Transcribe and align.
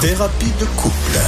Thérapie 0.00 0.52
de 0.60 0.64
couple. 0.80 1.18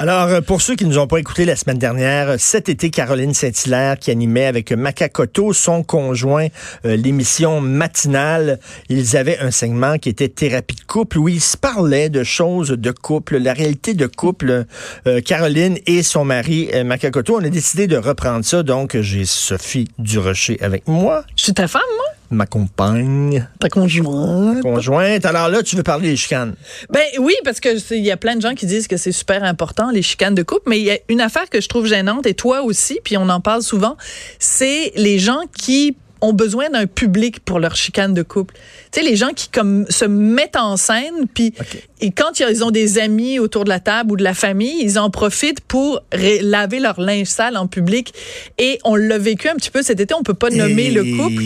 Alors, 0.00 0.24
euh, 0.24 0.40
pour 0.40 0.60
ceux 0.60 0.74
qui 0.74 0.84
ne 0.84 0.90
nous 0.90 0.98
ont 0.98 1.06
pas 1.06 1.18
écouté 1.18 1.44
la 1.44 1.54
semaine 1.54 1.78
dernière, 1.78 2.34
cet 2.38 2.68
été, 2.68 2.90
Caroline 2.90 3.32
Saint-Hilaire 3.32 3.96
qui 3.96 4.10
animait 4.10 4.46
avec 4.46 4.72
Macacoto, 4.72 5.52
son 5.52 5.84
conjoint, 5.84 6.48
euh, 6.84 6.96
l'émission 6.96 7.60
matinale, 7.60 8.58
ils 8.88 9.16
avaient 9.16 9.38
un 9.38 9.52
segment 9.52 9.98
qui 9.98 10.08
était 10.08 10.28
thérapie 10.28 10.74
de 10.74 10.82
couple 10.82 11.18
où 11.18 11.28
ils 11.28 11.40
se 11.40 11.56
parlaient 11.56 12.10
de 12.10 12.24
choses 12.24 12.70
de 12.70 12.90
couple, 12.90 13.36
la 13.36 13.52
réalité 13.52 13.94
de 13.94 14.08
couple. 14.08 14.64
Euh, 15.06 15.20
Caroline 15.20 15.78
et 15.86 16.02
son 16.02 16.24
mari, 16.24 16.70
Macacoto, 16.84 17.36
on 17.36 17.44
a 17.44 17.50
décidé 17.50 17.86
de 17.86 17.96
reprendre 17.96 18.44
ça. 18.44 18.64
Donc, 18.64 19.00
j'ai 19.00 19.26
Sophie 19.26 19.86
Durocher 20.00 20.58
avec 20.60 20.88
moi. 20.88 21.24
Je 21.36 21.44
suis 21.44 21.54
ta 21.54 21.68
femme, 21.68 21.82
moi? 21.96 22.05
Ma 22.30 22.46
compagne. 22.46 23.46
Ta 23.60 23.68
conjointe. 23.68 24.62
conjointe. 24.62 25.24
Alors 25.24 25.48
là, 25.48 25.62
tu 25.62 25.76
veux 25.76 25.82
parler 25.82 26.10
des 26.10 26.16
chicanes. 26.16 26.54
Ben 26.90 27.04
oui, 27.18 27.34
parce 27.44 27.60
que 27.60 27.94
il 27.94 28.04
y 28.04 28.10
a 28.10 28.16
plein 28.16 28.36
de 28.36 28.42
gens 28.42 28.54
qui 28.54 28.66
disent 28.66 28.88
que 28.88 28.96
c'est 28.96 29.12
super 29.12 29.44
important, 29.44 29.90
les 29.90 30.02
chicanes 30.02 30.34
de 30.34 30.42
couple, 30.42 30.68
mais 30.68 30.78
il 30.78 30.84
y 30.84 30.90
a 30.90 30.98
une 31.08 31.20
affaire 31.20 31.48
que 31.50 31.60
je 31.60 31.68
trouve 31.68 31.86
gênante, 31.86 32.26
et 32.26 32.34
toi 32.34 32.62
aussi, 32.62 32.98
puis 33.02 33.16
on 33.16 33.28
en 33.28 33.40
parle 33.40 33.62
souvent, 33.62 33.96
c'est 34.38 34.92
les 34.96 35.18
gens 35.18 35.42
qui 35.56 35.96
ont 36.20 36.32
besoin 36.32 36.70
d'un 36.70 36.86
public 36.86 37.40
pour 37.40 37.60
leur 37.60 37.76
chicane 37.76 38.14
de 38.14 38.22
couple. 38.22 38.54
Sais, 38.96 39.02
les 39.02 39.16
gens 39.16 39.34
qui 39.34 39.48
comme 39.48 39.84
se 39.90 40.06
mettent 40.06 40.56
en 40.56 40.78
scène, 40.78 41.26
puis 41.34 41.52
et 42.00 42.10
quand 42.10 42.40
ils 42.40 42.62
ont 42.62 42.70
des 42.70 42.98
amis 42.98 43.38
autour 43.38 43.64
de 43.64 43.70
la 43.70 43.80
table 43.80 44.12
ou 44.12 44.16
de 44.16 44.22
la 44.22 44.34
famille, 44.34 44.76
ils 44.82 44.98
en 44.98 45.08
profitent 45.08 45.60
pour 45.60 46.02
laver 46.42 46.78
leur 46.78 47.00
linge 47.00 47.26
sale 47.26 47.56
en 47.56 47.66
public. 47.66 48.12
Et 48.58 48.78
on 48.84 48.96
l'a 48.96 49.16
vécu 49.16 49.48
un 49.48 49.54
petit 49.54 49.70
peu 49.70 49.82
cet 49.82 50.00
été. 50.00 50.12
On 50.12 50.22
peut 50.22 50.34
pas 50.34 50.50
nommer 50.50 50.90
le 50.90 51.04
couple. 51.04 51.42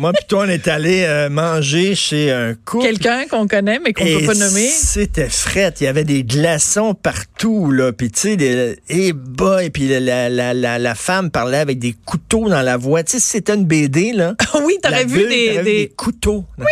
Moi 0.00 0.12
puis 0.12 0.24
toi, 0.28 0.44
on 0.46 0.50
est 0.50 0.68
allé 0.68 1.04
euh, 1.04 1.30
manger 1.30 1.94
chez 1.94 2.30
un 2.30 2.54
couple. 2.66 2.84
Quelqu'un 2.84 3.26
qu'on 3.26 3.46
connaît 3.46 3.78
mais 3.78 3.94
qu'on 3.94 4.04
peut 4.04 4.26
pas 4.26 4.34
nommer. 4.34 4.68
C'était 4.68 5.30
fret. 5.30 5.72
Il 5.80 5.84
y 5.84 5.86
avait 5.86 6.04
des 6.04 6.22
glaçons 6.22 6.92
partout 6.94 7.70
là. 7.70 7.92
Puis 7.92 8.10
tu 8.10 8.20
sais, 8.20 8.36
des 8.36 8.76
et 8.90 9.14
boy. 9.14 9.70
Puis 9.70 9.88
la, 9.88 10.28
la, 10.28 10.52
la, 10.52 10.78
la, 10.78 10.94
femme 10.94 11.30
parlait 11.30 11.58
avec 11.58 11.78
des 11.78 11.94
couteaux 12.04 12.50
dans 12.50 12.62
la 12.62 12.76
voix. 12.76 13.02
Tu 13.02 13.12
sais, 13.12 13.18
c'était 13.18 13.54
une 13.54 13.64
BD 13.64 14.12
là. 14.12 14.34
oui, 14.64 14.76
t'aurais 14.82 15.06
vu 15.06 15.26
des, 15.26 15.62
des... 15.76 15.88
couteaux. 15.88 16.44
Oui 16.58 16.64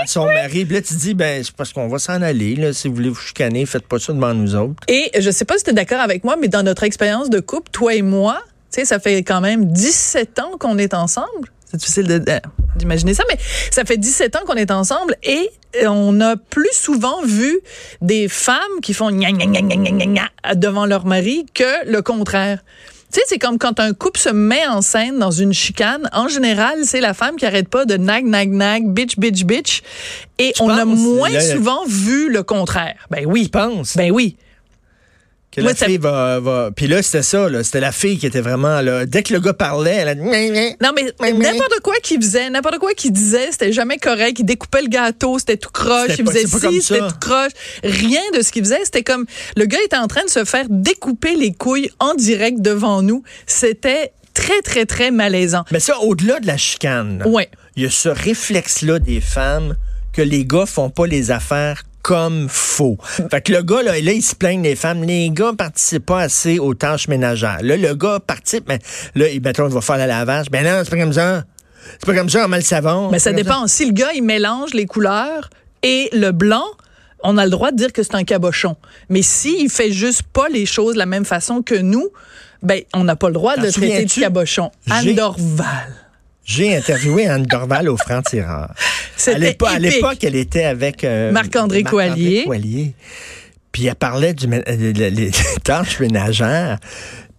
à 0.00 0.06
son 0.06 0.26
mari. 0.26 0.64
Puis 0.64 0.74
là, 0.74 0.82
tu 0.82 0.94
dis, 0.94 1.14
ben, 1.14 1.42
c'est 1.42 1.54
parce 1.54 1.72
qu'on 1.72 1.88
va 1.88 1.98
s'en 1.98 2.22
aller. 2.22 2.56
Là. 2.56 2.72
Si 2.72 2.88
vous 2.88 2.94
voulez 2.94 3.08
vous 3.08 3.20
chicaner, 3.20 3.66
faites 3.66 3.86
pas 3.86 3.98
ça 3.98 4.12
devant 4.12 4.34
nous 4.34 4.54
autres. 4.54 4.82
Et 4.88 5.10
je 5.18 5.30
sais 5.30 5.44
pas 5.44 5.58
si 5.58 5.64
tu 5.64 5.70
es 5.70 5.74
d'accord 5.74 6.00
avec 6.00 6.24
moi, 6.24 6.36
mais 6.40 6.48
dans 6.48 6.62
notre 6.62 6.82
expérience 6.84 7.30
de 7.30 7.40
couple, 7.40 7.70
toi 7.70 7.94
et 7.94 8.02
moi, 8.02 8.40
tu 8.70 8.80
sais, 8.80 8.84
ça 8.84 8.98
fait 8.98 9.22
quand 9.22 9.40
même 9.40 9.66
17 9.66 10.38
ans 10.38 10.52
qu'on 10.58 10.78
est 10.78 10.94
ensemble. 10.94 11.50
C'est 11.66 11.78
difficile 11.78 12.22
d'imaginer 12.76 13.14
ça, 13.14 13.24
mais 13.30 13.38
ça 13.70 13.84
fait 13.84 13.96
17 13.96 14.36
ans 14.36 14.40
qu'on 14.46 14.54
est 14.54 14.70
ensemble 14.70 15.16
et 15.22 15.50
on 15.86 16.20
a 16.20 16.36
plus 16.36 16.72
souvent 16.72 17.22
vu 17.22 17.60
des 18.02 18.28
femmes 18.28 18.80
qui 18.82 18.92
font 18.92 19.10
gna, 19.10 19.32
gna, 19.32 19.46
gna, 19.46 20.54
devant 20.54 20.84
leur 20.84 21.06
mari 21.06 21.46
que 21.54 21.90
le 21.90 22.02
contraire. 22.02 22.62
Tu 23.12 23.20
sais, 23.20 23.26
c'est 23.28 23.38
comme 23.38 23.58
quand 23.58 23.78
un 23.78 23.92
couple 23.92 24.18
se 24.18 24.30
met 24.30 24.66
en 24.66 24.80
scène 24.80 25.18
dans 25.18 25.30
une 25.30 25.52
chicane. 25.52 26.08
En 26.14 26.28
général, 26.28 26.78
c'est 26.84 27.02
la 27.02 27.12
femme 27.12 27.36
qui 27.36 27.44
arrête 27.44 27.68
pas 27.68 27.84
de 27.84 27.98
nag, 27.98 28.24
nag, 28.24 28.50
nag, 28.50 28.88
bitch, 28.88 29.18
bitch, 29.18 29.44
bitch. 29.44 29.82
Et 30.38 30.54
on 30.60 30.70
a 30.70 30.86
moins 30.86 31.38
souvent 31.40 31.84
vu 31.86 32.30
le 32.30 32.42
contraire. 32.42 33.06
Ben 33.10 33.26
oui. 33.26 33.44
Je 33.44 33.48
pense. 33.50 33.98
Ben 33.98 34.10
oui. 34.10 34.36
Que 35.52 35.60
la 35.60 35.74
fille 35.74 35.98
va, 35.98 36.40
va... 36.40 36.70
Puis 36.74 36.86
là, 36.86 37.02
c'était 37.02 37.22
ça, 37.22 37.46
là. 37.50 37.62
C'était 37.62 37.80
la 37.80 37.92
fille 37.92 38.18
qui 38.18 38.26
était 38.26 38.40
vraiment 38.40 38.80
là. 38.80 39.04
Dès 39.04 39.22
que 39.22 39.34
le 39.34 39.40
gars 39.40 39.52
parlait, 39.52 39.96
elle 39.96 40.08
a 40.08 40.14
dit... 40.14 40.22
Non, 40.22 40.92
mais 40.94 41.12
n'importe 41.20 41.80
quoi 41.82 41.94
qu'il 42.02 42.22
faisait, 42.22 42.48
n'importe 42.48 42.78
quoi 42.78 42.94
qu'il 42.94 43.12
disait, 43.12 43.52
c'était 43.52 43.70
jamais 43.70 43.98
correct. 43.98 44.38
Il 44.38 44.46
découpait 44.46 44.80
le 44.80 44.88
gâteau, 44.88 45.38
c'était 45.38 45.58
tout 45.58 45.70
croche. 45.70 46.12
Il 46.18 46.26
faisait 46.26 46.46
ci, 46.46 46.80
c'était 46.80 47.00
tout 47.00 47.18
croche. 47.20 47.52
Rien 47.84 48.22
de 48.34 48.40
ce 48.40 48.50
qu'il 48.50 48.64
faisait. 48.64 48.80
C'était 48.84 49.02
comme... 49.02 49.26
Le 49.56 49.66
gars 49.66 49.78
était 49.84 49.98
en 49.98 50.06
train 50.06 50.24
de 50.24 50.30
se 50.30 50.46
faire 50.46 50.64
découper 50.70 51.36
les 51.36 51.52
couilles 51.52 51.90
en 51.98 52.14
direct 52.14 52.62
devant 52.62 53.02
nous. 53.02 53.22
C'était 53.46 54.12
très, 54.32 54.62
très, 54.62 54.86
très 54.86 55.10
malaisant. 55.10 55.64
Mais 55.70 55.80
ça, 55.80 55.98
au-delà 56.00 56.40
de 56.40 56.46
la 56.46 56.56
chicane, 56.56 57.22
ouais. 57.26 57.50
il 57.76 57.82
y 57.82 57.86
a 57.86 57.90
ce 57.90 58.08
réflexe-là 58.08 59.00
des 59.00 59.20
femmes 59.20 59.76
que 60.14 60.22
les 60.22 60.46
gars 60.46 60.64
font 60.64 60.88
pas 60.88 61.06
les 61.06 61.30
affaires 61.30 61.82
comme 62.02 62.48
faux. 62.48 62.98
Fait 63.30 63.40
que 63.40 63.52
le 63.52 63.62
gars, 63.62 63.82
là, 63.82 63.92
là, 63.92 64.12
il 64.12 64.22
se 64.22 64.34
plaigne 64.34 64.62
des 64.62 64.74
femmes. 64.76 65.02
Les 65.04 65.30
gars 65.30 65.52
participent 65.56 66.06
pas 66.06 66.20
assez 66.20 66.58
aux 66.58 66.74
tâches 66.74 67.08
ménagères. 67.08 67.60
Là, 67.62 67.76
le 67.76 67.94
gars 67.94 68.18
participe, 68.20 68.68
mais 68.68 68.78
là, 69.14 69.28
il, 69.28 69.36
il 69.36 69.40
va 69.42 69.80
faire 69.80 69.98
la 69.98 70.06
lavage. 70.06 70.50
Ben 70.50 70.64
non, 70.64 70.82
c'est 70.84 70.90
pas 70.90 70.98
comme 70.98 71.12
ça. 71.12 71.44
C'est 71.92 72.06
pas 72.06 72.14
comme 72.14 72.28
ça, 72.28 72.44
on 72.44 72.48
met 72.48 72.56
le 72.58 72.62
savon. 72.62 73.10
Mais 73.10 73.18
ça 73.18 73.32
dépend. 73.32 73.66
Si 73.66 73.86
le 73.86 73.92
gars, 73.92 74.12
il 74.14 74.22
mélange 74.22 74.74
les 74.74 74.86
couleurs 74.86 75.50
et 75.82 76.08
le 76.12 76.30
blanc, 76.32 76.64
on 77.22 77.38
a 77.38 77.44
le 77.44 77.50
droit 77.50 77.70
de 77.70 77.76
dire 77.76 77.92
que 77.92 78.02
c'est 78.02 78.14
un 78.14 78.24
cabochon. 78.24 78.76
Mais 79.08 79.22
s'il 79.22 79.70
fait 79.70 79.92
juste 79.92 80.22
pas 80.22 80.48
les 80.48 80.66
choses 80.66 80.94
de 80.94 80.98
la 80.98 81.06
même 81.06 81.24
façon 81.24 81.62
que 81.62 81.74
nous, 81.74 82.08
ben, 82.62 82.82
on 82.94 83.04
n'a 83.04 83.16
pas 83.16 83.28
le 83.28 83.34
droit 83.34 83.56
de 83.56 83.70
traiter 83.70 84.04
de 84.04 84.20
cabochon. 84.20 84.70
Anne 84.90 85.14
Dorval. 85.14 85.94
J'ai 86.44 86.76
interviewé 86.76 87.28
Anne 87.28 87.46
Dorval 87.46 87.88
au 87.88 87.96
Franc-Tireur. 87.96 88.72
À 89.28 89.78
l'époque, 89.78 90.22
elle 90.22 90.36
était 90.36 90.64
avec 90.64 91.04
euh, 91.04 91.32
Marc-André 91.32 91.82
Coallier. 91.82 92.44
Puis 93.70 93.86
elle 93.86 93.94
parlait 93.94 94.34
du, 94.34 94.46
des 94.46 95.30
tâches 95.64 96.00
ménagères. 96.00 96.78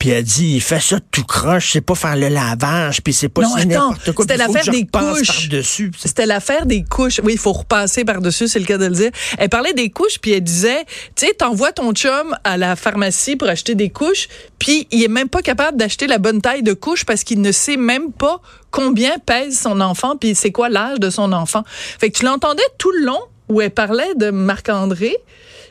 Puis 0.03 0.09
elle 0.09 0.25
dit, 0.25 0.55
il 0.55 0.61
fait 0.61 0.81
ça 0.81 0.99
tout 1.11 1.23
croche, 1.23 1.71
c'est 1.71 1.79
pas 1.79 1.95
faire 1.95 2.17
le 2.17 2.27
lavage, 2.27 3.01
puis 3.01 3.13
c'est 3.13 3.29
pas 3.29 3.43
n'importe 3.43 4.11
quoi. 4.11 4.25
C'était 4.25 4.35
l'affaire 4.35 4.65
des 4.65 4.85
couches. 4.85 5.49
C'était 5.97 6.25
l'affaire 6.25 6.65
des 6.65 6.83
couches. 6.83 7.21
Oui, 7.23 7.31
il 7.35 7.39
faut 7.39 7.53
repasser 7.53 8.03
par-dessus, 8.03 8.49
c'est 8.49 8.59
le 8.59 8.65
cas 8.65 8.77
de 8.77 8.87
le 8.87 8.95
dire. 8.95 9.11
Elle 9.37 9.47
parlait 9.47 9.71
des 9.71 9.89
couches, 9.91 10.19
puis 10.19 10.31
elle 10.33 10.43
disait, 10.43 10.83
tu 11.15 11.25
sais, 11.25 11.33
t'envoies 11.33 11.71
ton 11.71 11.93
chum 11.93 12.35
à 12.43 12.57
la 12.57 12.75
pharmacie 12.75 13.37
pour 13.37 13.47
acheter 13.47 13.75
des 13.75 13.91
couches, 13.91 14.27
puis 14.59 14.89
il 14.91 15.01
est 15.01 15.07
même 15.07 15.29
pas 15.29 15.41
capable 15.41 15.77
d'acheter 15.77 16.05
la 16.05 16.17
bonne 16.17 16.41
taille 16.41 16.63
de 16.63 16.73
couche 16.73 17.05
parce 17.05 17.23
qu'il 17.23 17.39
ne 17.39 17.53
sait 17.53 17.77
même 17.77 18.11
pas 18.11 18.41
combien 18.71 19.19
pèse 19.19 19.57
son 19.57 19.79
enfant, 19.79 20.17
puis 20.17 20.35
c'est 20.35 20.51
quoi 20.51 20.67
l'âge 20.67 20.99
de 20.99 21.09
son 21.09 21.31
enfant. 21.31 21.63
Fait 21.65 22.09
que 22.09 22.17
tu 22.17 22.25
l'entendais 22.25 22.61
tout 22.77 22.91
le 22.91 23.05
long 23.05 23.21
où 23.47 23.61
elle 23.61 23.71
parlait 23.71 24.15
de 24.15 24.31
Marc-André. 24.31 25.15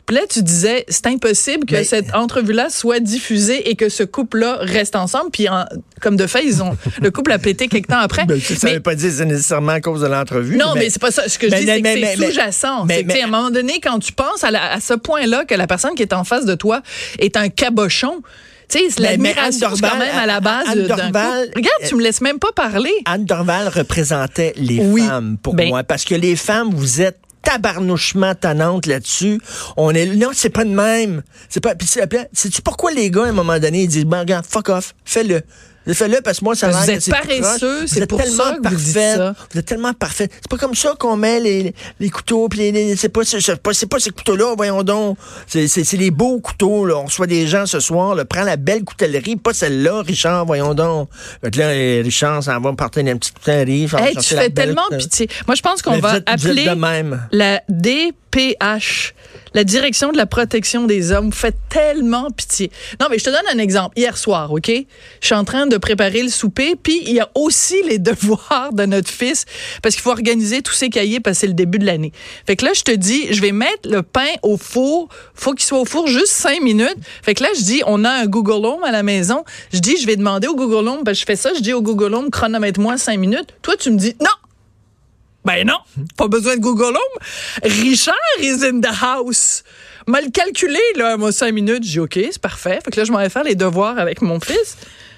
Puis 0.05 0.15
là, 0.17 0.23
tu 0.29 0.43
disais, 0.43 0.85
c'est 0.89 1.07
impossible 1.07 1.65
que 1.65 1.83
cette 1.83 2.13
entrevue-là 2.13 2.69
soit 2.69 2.99
diffusée 2.99 3.69
et 3.69 3.75
que 3.75 3.87
ce 3.87 4.03
couple-là 4.03 4.57
reste 4.59 4.95
ensemble. 4.95 5.31
Puis, 5.31 5.47
comme 6.01 6.17
de 6.17 6.27
fait, 6.27 6.43
ils 6.43 6.61
ont, 6.61 6.75
le 7.01 7.09
couple 7.09 7.31
a 7.31 7.39
pété 7.39 7.67
quelque 7.67 7.87
temps 7.87 7.99
après. 7.99 8.23
Ben, 8.33 8.39
ça 8.39 8.69
ne 8.69 8.75
veut 8.75 8.79
pas 8.79 8.95
dire 8.95 9.09
que 9.09 9.15
c'est 9.17 9.25
nécessairement 9.25 9.73
à 9.73 9.81
cause 9.81 10.01
de 10.01 10.07
l'entrevue. 10.07 10.57
Non, 10.57 10.73
mais, 10.75 10.89
c'est 10.89 11.01
pas 11.01 11.11
ça. 11.11 11.27
Ce 11.27 11.37
que 11.37 11.49
je 11.49 11.55
dis, 11.55 11.65
c'est 11.65 11.81
que 11.81 11.87
c'est 11.87 12.15
sous-jacent. 12.15 12.87
À 12.87 13.23
un 13.23 13.27
moment 13.27 13.51
donné, 13.51 13.79
quand 13.81 13.99
tu 13.99 14.13
penses 14.13 14.43
à, 14.43 14.47
à 14.47 14.79
ce 14.79 14.93
point-là 14.93 15.45
que 15.45 15.55
la 15.55 15.67
personne 15.67 15.93
qui 15.93 16.01
est 16.01 16.13
en 16.13 16.23
face 16.23 16.45
de 16.45 16.55
toi 16.55 16.81
est 17.19 17.37
un 17.37 17.49
cabochon, 17.49 18.21
tu 18.69 18.89
sais, 18.89 19.01
l'admiration, 19.01 19.69
quand 19.81 19.97
même 19.97 20.15
à 20.15 20.25
la 20.25 20.39
base 20.39 20.75
d'un 20.75 20.95
Regarde, 20.95 21.83
tu 21.87 21.95
me 21.95 22.01
laisses 22.01 22.21
même 22.21 22.39
pas 22.39 22.51
parler. 22.55 22.93
Anne 23.05 23.25
Dorval 23.25 23.67
représentait 23.67 24.53
les 24.57 24.79
femmes 24.97 25.37
pour 25.41 25.53
ben 25.53 25.69
moi. 25.69 25.83
Parce 25.83 26.05
que 26.05 26.15
les 26.15 26.35
femmes, 26.35 26.69
vous 26.73 27.01
êtes 27.01 27.19
tabarnouchement 27.43 28.33
tannante 28.33 28.87
là-dessus. 28.87 29.39
On 29.77 29.91
est 29.91 30.07
non, 30.07 30.29
c'est 30.33 30.49
pas 30.49 30.65
de 30.65 30.71
même. 30.71 31.21
C'est 31.49 31.61
pas 31.61 31.75
puis 31.75 31.87
c'est 31.87 32.63
pourquoi 32.63 32.91
les 32.91 33.11
gars 33.11 33.25
à 33.25 33.27
un 33.27 33.33
moment 33.33 33.59
donné 33.59 33.83
ils 33.83 33.87
disent 33.87 34.05
ben 34.05 34.21
regarde, 34.21 34.45
fuck 34.45 34.69
off, 34.69 34.95
fais-le. 35.05 35.41
Fais-le 35.91 36.21
parce 36.21 36.39
que 36.39 36.45
moi, 36.45 36.55
ça 36.55 36.69
Vous 36.69 36.89
êtes 36.89 37.09
paresseux, 37.09 37.87
c'est 37.87 38.07
pour 38.07 38.19
tellement 38.19 38.43
ça 38.43 38.55
que 38.55 38.61
parfait. 38.61 38.77
Vous, 38.77 38.83
dites 38.83 39.17
ça. 39.17 39.35
vous 39.51 39.59
êtes 39.59 39.65
tellement 39.65 39.93
parfait. 39.93 40.29
C'est 40.31 40.49
pas 40.49 40.57
comme 40.57 40.75
ça 40.75 40.95
qu'on 40.97 41.17
met 41.17 41.39
les, 41.39 41.75
les 41.99 42.09
couteaux. 42.09 42.47
Puis 42.47 42.71
les, 42.71 42.95
c'est 42.95 43.09
pas, 43.09 43.23
c'est 43.25 43.61
pas, 43.61 43.71
pas 43.89 43.99
ces 43.99 44.09
couteaux-là, 44.11 44.53
voyons 44.55 44.83
donc. 44.83 45.17
C'est, 45.47 45.67
c'est, 45.67 45.97
les 45.97 46.11
beaux 46.11 46.39
couteaux. 46.39 46.85
Là. 46.85 46.97
On 46.97 47.05
reçoit 47.05 47.27
des 47.27 47.47
gens 47.47 47.65
ce 47.65 47.79
soir. 47.79 48.15
Là. 48.15 48.23
Prends 48.23 48.43
la 48.43 48.55
belle 48.55 48.83
coutellerie, 48.83 49.35
pas 49.35 49.53
celle-là, 49.53 50.01
Richard, 50.01 50.45
voyons 50.45 50.73
donc. 50.73 51.09
Donc 51.43 51.55
là, 51.55 51.69
Richard, 51.69 52.43
ça 52.43 52.57
va 52.59 52.71
me 52.71 52.75
porter 52.75 53.01
une 53.01 53.19
petite 53.19 53.39
coutellerie. 53.39 53.87
Hey, 53.97 54.15
tu 54.15 54.35
fais 54.35 54.49
tellement 54.49 54.87
pitié. 54.97 55.29
Moi, 55.47 55.55
je 55.55 55.61
pense 55.61 55.81
qu'on 55.81 55.99
va 55.99 56.19
appeler 56.25 56.69
la 57.31 57.61
DPH 57.67 59.13
La 59.53 59.63
direction 59.63 60.11
de 60.11 60.17
la 60.17 60.25
protection 60.25 60.85
des 60.85 61.11
hommes 61.11 61.31
fait 61.31 61.55
tellement 61.69 62.31
pitié. 62.31 62.71
Non, 62.99 63.07
mais 63.09 63.19
je 63.19 63.25
te 63.25 63.29
donne 63.29 63.45
un 63.53 63.59
exemple. 63.59 63.97
Hier 63.97 64.17
soir, 64.17 64.51
OK? 64.51 64.69
Je 64.69 64.85
suis 65.25 65.35
en 65.35 65.43
train 65.43 65.67
de 65.67 65.77
préparer 65.77 66.23
le 66.23 66.29
souper, 66.29 66.75
puis 66.81 67.01
il 67.05 67.13
y 67.13 67.19
a 67.19 67.29
aussi 67.35 67.75
les 67.87 67.99
devoirs 67.99 68.73
de 68.73 68.85
notre 68.85 69.09
fils, 69.09 69.45
parce 69.81 69.95
qu'il 69.95 70.01
faut 70.01 70.11
organiser 70.11 70.61
tous 70.61 70.73
ses 70.73 70.89
cahiers, 70.89 71.19
parce 71.19 71.37
que 71.37 71.41
c'est 71.41 71.47
le 71.47 71.53
début 71.53 71.77
de 71.77 71.85
l'année. 71.85 72.11
Fait 72.47 72.55
que 72.55 72.65
là, 72.65 72.71
je 72.73 72.81
te 72.81 72.91
dis, 72.91 73.31
je 73.31 73.41
vais 73.41 73.51
mettre 73.51 73.89
le 73.89 74.01
pain 74.01 74.29
au 74.41 74.57
four. 74.57 75.09
Faut 75.35 75.53
qu'il 75.53 75.65
soit 75.65 75.79
au 75.79 75.85
four 75.85 76.07
juste 76.07 76.31
cinq 76.31 76.61
minutes. 76.61 76.97
Fait 77.21 77.35
que 77.35 77.43
là, 77.43 77.49
je 77.55 77.61
dis, 77.61 77.81
on 77.85 78.03
a 78.05 78.09
un 78.09 78.25
Google 78.25 78.65
Home 78.65 78.83
à 78.83 78.91
la 78.91 79.03
maison. 79.03 79.43
Je 79.71 79.79
dis, 79.79 79.97
je 80.01 80.07
vais 80.07 80.15
demander 80.15 80.47
au 80.47 80.55
Google 80.55 80.87
Home, 80.87 81.03
parce 81.03 81.17
que 81.17 81.21
je 81.21 81.25
fais 81.25 81.35
ça, 81.35 81.51
je 81.55 81.61
dis 81.61 81.73
au 81.73 81.81
Google 81.81 82.13
Home, 82.15 82.31
chronomètre-moi 82.31 82.97
cinq 82.97 83.19
minutes. 83.19 83.53
Toi, 83.61 83.75
tu 83.77 83.91
me 83.91 83.97
dis, 83.97 84.15
non! 84.19 84.27
Ben 85.45 85.65
non, 85.67 85.77
pas 86.17 86.27
besoin 86.27 86.55
de 86.55 86.61
Google 86.61 86.95
Home. 86.95 87.19
Richard 87.63 88.15
is 88.39 88.63
in 88.63 88.79
the 88.79 89.01
house. 89.01 89.63
Mal 90.07 90.31
calculé, 90.31 90.79
là, 90.95 91.17
moi, 91.17 91.31
cinq 91.31 91.53
minutes. 91.53 91.83
J'ai 91.83 91.99
OK, 91.99 92.13
c'est 92.15 92.41
parfait. 92.41 92.79
Fait 92.83 92.91
que 92.91 92.99
là, 92.99 93.03
je 93.05 93.11
m'en 93.11 93.19
vais 93.19 93.29
faire 93.29 93.43
les 93.43 93.55
devoirs 93.55 93.97
avec 93.99 94.21
mon 94.21 94.39
fils. 94.39 94.77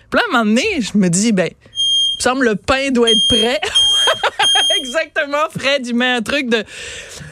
Puis 0.10 0.20
là, 0.20 0.22
à 0.22 0.30
un 0.30 0.44
moment 0.44 0.46
donné, 0.46 0.82
je 0.82 0.98
me 0.98 1.10
dis, 1.10 1.32
ben, 1.32 1.50
me 2.18 2.22
semble 2.22 2.46
le 2.46 2.56
pain 2.56 2.90
doit 2.92 3.12
être 3.12 3.28
prêt. 3.28 3.60
Exactement, 4.78 5.38
Fred, 5.58 5.86
il 5.88 5.96
met 5.96 6.06
un 6.06 6.22
truc 6.22 6.50
de. 6.50 6.58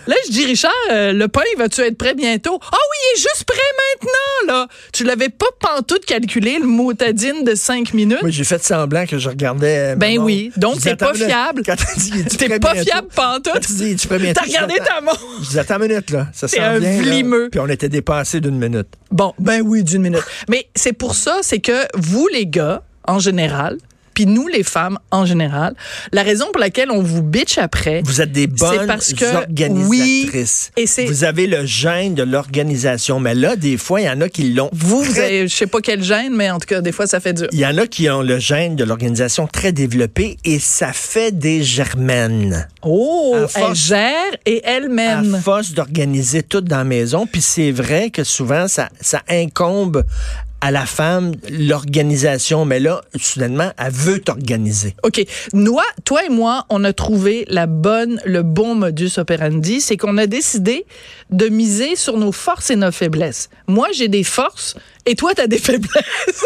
Là, 0.06 0.15
je 0.25 0.31
dis, 0.31 0.45
Richard, 0.45 0.71
euh, 0.91 1.13
le 1.13 1.27
pain, 1.27 1.41
va-tu 1.57 1.81
être 1.81 1.97
prêt 1.97 2.13
bientôt? 2.13 2.59
Ah 2.62 2.68
oui, 2.71 2.97
il 3.03 3.18
est 3.18 3.21
juste 3.21 3.44
prêt 3.45 3.57
maintenant, 4.01 4.53
là. 4.53 4.68
Tu 4.91 5.03
l'avais 5.03 5.30
pas 5.30 5.45
pantoute 5.59 6.06
calculé, 6.06 6.57
le 6.59 6.65
motadine 6.68 7.44
de 7.45 7.56
cinq 7.56 7.94
minutes? 7.94 8.19
Oui, 8.21 8.31
j'ai 8.31 8.44
fait 8.44 8.62
semblant 8.63 9.06
que 9.06 9.18
je 9.18 9.30
regardais. 9.30 9.94
euh, 9.94 9.95
Ben 9.95 10.19
oui, 10.19 10.51
donc 10.57 10.81
t'es 10.81 10.95
pas 10.95 11.13
fiable. 11.13 11.63
Quand 11.65 11.75
t'as 11.77 11.94
dit, 11.95 12.25
T'es 12.38 12.59
pas 12.59 12.74
bientôt? 12.74 12.89
fiable 12.89 13.07
pantoute? 13.15 13.53
Quand 13.53 13.59
tu 13.62 13.74
dis, 13.74 13.95
bientôt? 14.07 14.41
T'as 14.41 14.47
regardé 14.47 14.75
ta 14.79 15.01
montre. 15.01 15.21
Je 15.44 15.50
dis, 15.50 15.59
attends 15.59 15.79
une 15.81 15.88
minute, 15.88 16.09
là. 16.12 16.27
Ça 16.33 16.47
un 16.59 16.79
là. 16.79 16.97
vlimeux. 16.97 17.50
Puis 17.51 17.59
on 17.59 17.68
était 17.68 17.89
dépassé 17.89 18.41
d'une 18.41 18.57
minute. 18.57 18.88
Bon, 19.12 19.33
ben 19.39 19.62
oui, 19.63 19.83
d'une 19.83 20.01
minute. 20.01 20.24
Mais 20.50 20.68
c'est 20.75 20.94
pour 20.94 21.15
ça, 21.15 21.39
c'est 21.41 21.59
que 21.59 21.86
vous, 21.95 22.27
les 22.27 22.45
gars, 22.45 22.83
en 23.07 23.19
général, 23.19 23.77
puis 24.13 24.25
nous, 24.25 24.48
les 24.48 24.63
femmes, 24.63 24.98
en 25.12 25.25
général, 25.25 25.75
la 26.12 26.24
raison 26.24 26.45
pour 26.51 26.60
laquelle 26.60 26.92
on 26.92 27.01
vous 27.01 27.24
bitch 27.24 27.57
après, 27.57 28.01
Vous 28.06 28.21
êtes 28.21 28.31
des 28.31 28.48
bonnes 28.48 28.86
parce 28.88 29.13
que, 29.13 29.25
organisatrices. 29.36 30.71
oui, 30.75 30.83
et 30.83 30.88
c'est- 30.88 31.06
vous 31.06 31.24
avez 31.24 31.48
le 31.48 31.65
gène 31.65 32.15
de 32.15 32.24
l'organisation. 32.24 33.19
Mais 33.19 33.36
là, 33.36 33.56
des 33.56 33.77
fois, 33.77 34.01
il 34.01 34.06
y 34.06 34.10
en 34.10 34.21
a 34.21 34.30
qui 34.30 34.51
l'ont. 34.54 34.69
vous, 34.74 35.01
vous 35.04 35.19
avez, 35.19 35.48
je 35.48 35.56
sais 35.56 35.68
pas 35.68 35.81
quelle 35.81 36.04
gêne, 36.04 36.36
mais 36.36 36.50
en 36.51 36.60
tout 36.60 36.68
cas, 36.68 36.81
des 36.81 36.92
fois, 36.92 37.07
ça 37.07 37.19
fait 37.19 37.33
dur. 37.33 37.48
Il 37.51 37.60
y 37.60 37.65
en 37.65 37.77
a 37.77 37.88
qui 37.88 38.10
ont 38.10 38.21
le 38.21 38.39
gène 38.39 38.75
de 38.75 38.83
l'organisation 38.83 39.48
très 39.48 39.71
développé 39.71 40.38
et 40.45 40.60
ça 40.60 40.94
fait 40.94 41.31
des 41.38 41.63
germaines. 41.63 42.68
Oh, 42.81 43.33
À 43.36 43.42
elle 43.42 43.48
force- 43.50 43.80
gère 43.80 44.31
et 44.45 44.62
elle 44.65 44.89
À 45.00 45.24
force 45.42 45.71
d'organiser 45.71 46.44
tout 46.44 46.62
dans 46.62 46.77
la 46.77 46.83
maison. 46.83 47.25
Puis 47.25 47.42
c'est 47.42 47.71
vrai 47.71 48.10
que 48.10 48.24
souvent, 48.24 48.68
ça, 48.68 48.89
ça 49.01 49.21
incombe 49.30 50.04
à 50.63 50.71
la 50.71 50.86
femme 50.86 51.33
l'organisation. 51.50 52.63
Mais 52.63 52.80
là, 52.80 53.01
soudainement, 53.18 53.74
elle 53.77 53.92
veut 53.92 54.19
t'organiser. 54.19 54.95
OK. 55.04 55.21
Toi 56.06 56.24
et 56.25 56.30
moi, 56.30 56.65
on 56.69 56.86
a 56.86 56.94
trouvé 56.94 57.44
la 57.50 57.68
bonne, 57.68 58.21
le 58.24 58.44
bon 58.44 58.74
modus 58.74 59.12
operandi. 59.18 59.81
C'est 59.81 59.98
qu'on 59.98 60.18
a 60.18 60.25
décidé 60.25 60.86
de 61.31 61.50
miser 61.50 61.98
sur 61.98 62.18
nos 62.18 62.31
forces 62.31 62.71
et 62.71 62.77
nos 62.77 62.94
faiblesses. 62.94 63.50
Moi, 63.68 63.89
j'ai 63.94 64.07
des 64.07 64.24
forces 64.24 64.77
et 65.06 65.15
toi, 65.15 65.33
t'as 65.36 65.48
des 65.48 65.57
faiblesses. 65.57 66.45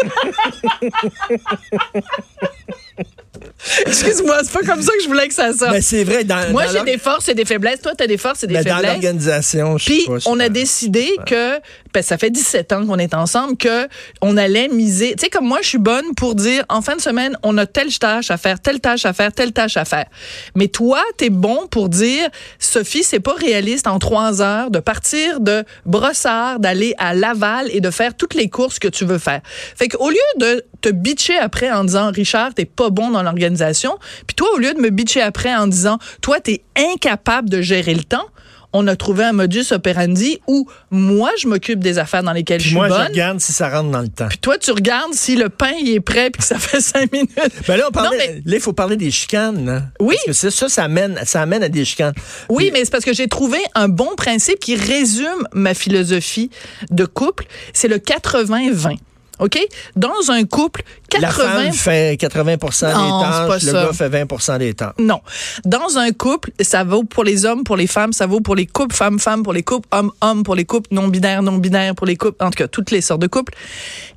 Excuse-moi, 3.86 4.38
c'est 4.42 4.52
pas 4.52 4.62
comme 4.62 4.82
ça 4.82 4.92
que 4.92 5.02
je 5.02 5.08
voulais 5.08 5.28
que 5.28 5.34
ça 5.34 5.52
sorte. 5.52 5.72
Mais 5.72 5.80
c'est 5.80 6.04
vrai, 6.04 6.24
dans, 6.24 6.50
Moi, 6.50 6.66
dans 6.66 6.72
j'ai 6.72 6.82
des 6.84 6.98
forces 6.98 7.28
et 7.28 7.34
des 7.34 7.44
faiblesses. 7.44 7.80
Toi, 7.80 7.92
t'as 7.96 8.06
des 8.06 8.16
forces 8.18 8.44
et 8.44 8.46
des 8.46 8.54
mais 8.54 8.64
dans 8.64 8.76
faiblesses. 8.76 8.92
l'organisation, 8.92 9.78
je 9.78 9.84
sais 9.84 9.92
Puis 9.92 10.06
pas, 10.06 10.18
on 10.26 10.40
a 10.40 10.48
décidé 10.48 11.08
que 11.26 11.60
ben, 11.92 12.02
ça 12.02 12.18
fait 12.18 12.30
17 12.30 12.72
ans 12.72 12.86
qu'on 12.86 12.98
est 12.98 13.14
ensemble 13.14 13.56
que 13.56 13.88
on 14.20 14.36
allait 14.36 14.68
miser. 14.68 15.14
Tu 15.16 15.24
sais 15.24 15.30
comme 15.30 15.46
moi 15.46 15.58
je 15.62 15.68
suis 15.68 15.78
bonne 15.78 16.14
pour 16.16 16.34
dire 16.34 16.64
en 16.68 16.82
fin 16.82 16.96
de 16.96 17.00
semaine 17.00 17.36
on 17.42 17.56
a 17.58 17.66
telle 17.66 17.96
tâche 17.96 18.30
à 18.30 18.36
faire, 18.36 18.60
telle 18.60 18.80
tâche 18.80 19.06
à 19.06 19.12
faire, 19.12 19.32
telle 19.32 19.52
tâche 19.52 19.76
à 19.76 19.84
faire. 19.84 20.06
Mais 20.54 20.68
toi 20.68 21.02
tu 21.16 21.26
es 21.26 21.30
bon 21.30 21.66
pour 21.70 21.88
dire 21.88 22.28
Sophie 22.58 23.02
c'est 23.02 23.20
pas 23.20 23.34
réaliste 23.34 23.86
en 23.86 23.98
trois 23.98 24.42
heures 24.42 24.70
de 24.70 24.78
partir 24.78 25.40
de 25.40 25.64
Brossard, 25.86 26.60
d'aller 26.60 26.94
à 26.98 27.14
Laval 27.14 27.68
et 27.72 27.80
de 27.80 27.90
faire 27.90 28.14
toutes 28.14 28.34
les 28.34 28.48
courses 28.48 28.78
que 28.78 28.88
tu 28.88 29.04
veux 29.04 29.18
faire. 29.18 29.40
Fait 29.76 29.88
qu'au 29.88 30.10
lieu 30.10 30.16
de 30.38 30.64
te 30.80 30.88
bitcher 30.88 31.36
après 31.36 31.70
en 31.70 31.84
disant 31.84 32.10
Richard 32.10 32.54
t'es 32.54 32.64
pas 32.64 32.90
bon 32.90 33.10
dans 33.10 33.22
l'organisation, 33.22 33.98
puis 34.26 34.34
toi 34.34 34.48
au 34.54 34.58
lieu 34.58 34.74
de 34.74 34.80
me 34.80 34.90
bitcher 34.90 35.22
après 35.22 35.54
en 35.54 35.66
disant 35.66 35.98
toi 36.20 36.40
t'es 36.40 36.62
incapable 36.76 37.48
de 37.48 37.60
gérer 37.60 37.94
le 37.94 38.04
temps 38.04 38.26
on 38.72 38.86
a 38.86 38.96
trouvé 38.96 39.24
un 39.24 39.32
modus 39.32 39.64
operandi 39.72 40.40
où 40.46 40.68
moi, 40.90 41.30
je 41.40 41.48
m'occupe 41.48 41.80
des 41.80 41.98
affaires 41.98 42.22
dans 42.22 42.32
lesquelles 42.32 42.58
Puis 42.58 42.64
je 42.66 42.68
suis 42.70 42.76
moi, 42.76 42.88
je 42.88 43.08
regarde 43.10 43.40
si 43.40 43.52
ça 43.52 43.68
rentre 43.70 43.90
dans 43.90 44.00
le 44.02 44.08
temps. 44.08 44.28
Puis 44.28 44.38
toi, 44.38 44.58
tu 44.58 44.70
regardes 44.72 45.14
si 45.14 45.36
le 45.36 45.48
pain 45.48 45.72
il 45.80 45.90
est 45.94 46.00
prêt 46.00 46.30
puis 46.30 46.40
que 46.40 46.46
ça 46.46 46.58
fait 46.58 46.80
cinq 46.80 47.10
minutes. 47.12 47.32
Ben 47.66 47.76
là, 47.76 47.84
on 47.88 47.92
parlait- 47.92 48.10
Non, 48.10 48.16
mais- 48.18 48.42
là, 48.44 48.56
il 48.56 48.60
faut 48.60 48.72
parler 48.74 48.96
des 48.96 49.10
chicanes. 49.10 49.68
hein. 49.68 49.84
Oui. 50.00 50.16
Parce 50.26 50.40
que 50.42 50.50
c'est 50.50 50.56
ça, 50.56 50.68
ça 50.68 50.84
amène, 50.84 51.18
ça 51.24 51.40
amène 51.42 51.62
à 51.62 51.68
des 51.68 51.84
chicanes. 51.84 52.12
Oui, 52.50 52.64
Puis- 52.64 52.72
mais 52.72 52.84
c'est 52.84 52.90
parce 52.90 53.04
que 53.04 53.14
j'ai 53.14 53.28
trouvé 53.28 53.58
un 53.74 53.88
bon 53.88 54.14
principe 54.16 54.58
qui 54.58 54.76
résume 54.76 55.46
ma 55.54 55.72
philosophie 55.74 56.50
de 56.90 57.04
couple. 57.06 57.46
C'est 57.72 57.88
le 57.88 57.98
80-20. 57.98 58.96
OK? 59.38 59.58
Dans 59.96 60.30
un 60.30 60.44
couple, 60.44 60.82
80 61.10 61.20
La 61.26 61.32
femme 61.32 61.72
fait 61.72 62.16
80 62.18 62.44
des 62.44 62.56
Non, 62.94 63.20
tâches, 63.20 63.62
le 63.62 63.72
ça. 63.72 63.84
gars 63.86 63.92
fait 63.92 64.08
20 64.08 64.58
des 64.58 64.74
tâches. 64.74 64.92
Non. 64.98 65.20
Dans 65.64 65.98
un 65.98 66.10
couple, 66.12 66.50
ça 66.60 66.84
vaut 66.84 67.04
pour 67.04 67.24
les 67.24 67.44
hommes, 67.46 67.64
pour 67.64 67.76
les 67.76 67.86
femmes, 67.86 68.12
ça 68.12 68.26
vaut 68.26 68.40
pour 68.40 68.56
les 68.56 68.66
couples, 68.66 68.94
femmes, 68.94 69.18
femmes 69.18 69.42
pour 69.42 69.52
les 69.52 69.62
couples, 69.62 69.88
hommes, 69.92 70.12
hommes 70.20 70.42
pour 70.42 70.54
les 70.54 70.64
couples, 70.64 70.88
non-binaires, 70.92 71.42
non-binaires 71.42 71.94
pour 71.94 72.06
les 72.06 72.16
couples, 72.16 72.42
en 72.42 72.50
tout 72.50 72.58
cas, 72.58 72.68
toutes 72.68 72.90
les 72.90 73.00
sortes 73.00 73.22
de 73.22 73.26
couples. 73.26 73.54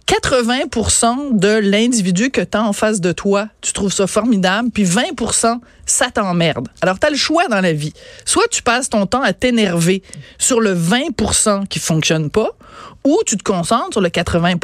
80% 0.08 1.38
de 1.38 1.58
l'individu 1.60 2.32
que 2.32 2.42
tu 2.42 2.58
as 2.58 2.64
en 2.64 2.74
face 2.74 3.00
de 3.00 3.12
toi, 3.12 3.48
tu 3.62 3.72
trouves 3.72 3.94
ça 3.94 4.08
formidable, 4.08 4.70
puis 4.70 4.84
20 4.84 5.04
ça 5.86 6.10
t'emmerde. 6.12 6.68
Alors, 6.82 7.00
tu 7.00 7.08
as 7.08 7.10
le 7.10 7.16
choix 7.16 7.48
dans 7.48 7.62
la 7.62 7.74
vie. 7.74 7.94
Soit 8.26 8.48
tu 8.50 8.62
passes 8.62 8.90
ton 8.90 9.06
temps 9.06 9.22
à 9.22 9.34
t'énerver 9.34 10.04
sur 10.38 10.60
le 10.60 10.76
20% 10.76 11.68
qui 11.68 11.80
fonctionne 11.80 12.30
pas, 12.30 12.50
ou 13.04 13.20
tu 13.26 13.38
te 13.38 13.44
concentres 13.44 13.94
sur 13.94 14.02
le 14.02 14.10
80 14.10 14.56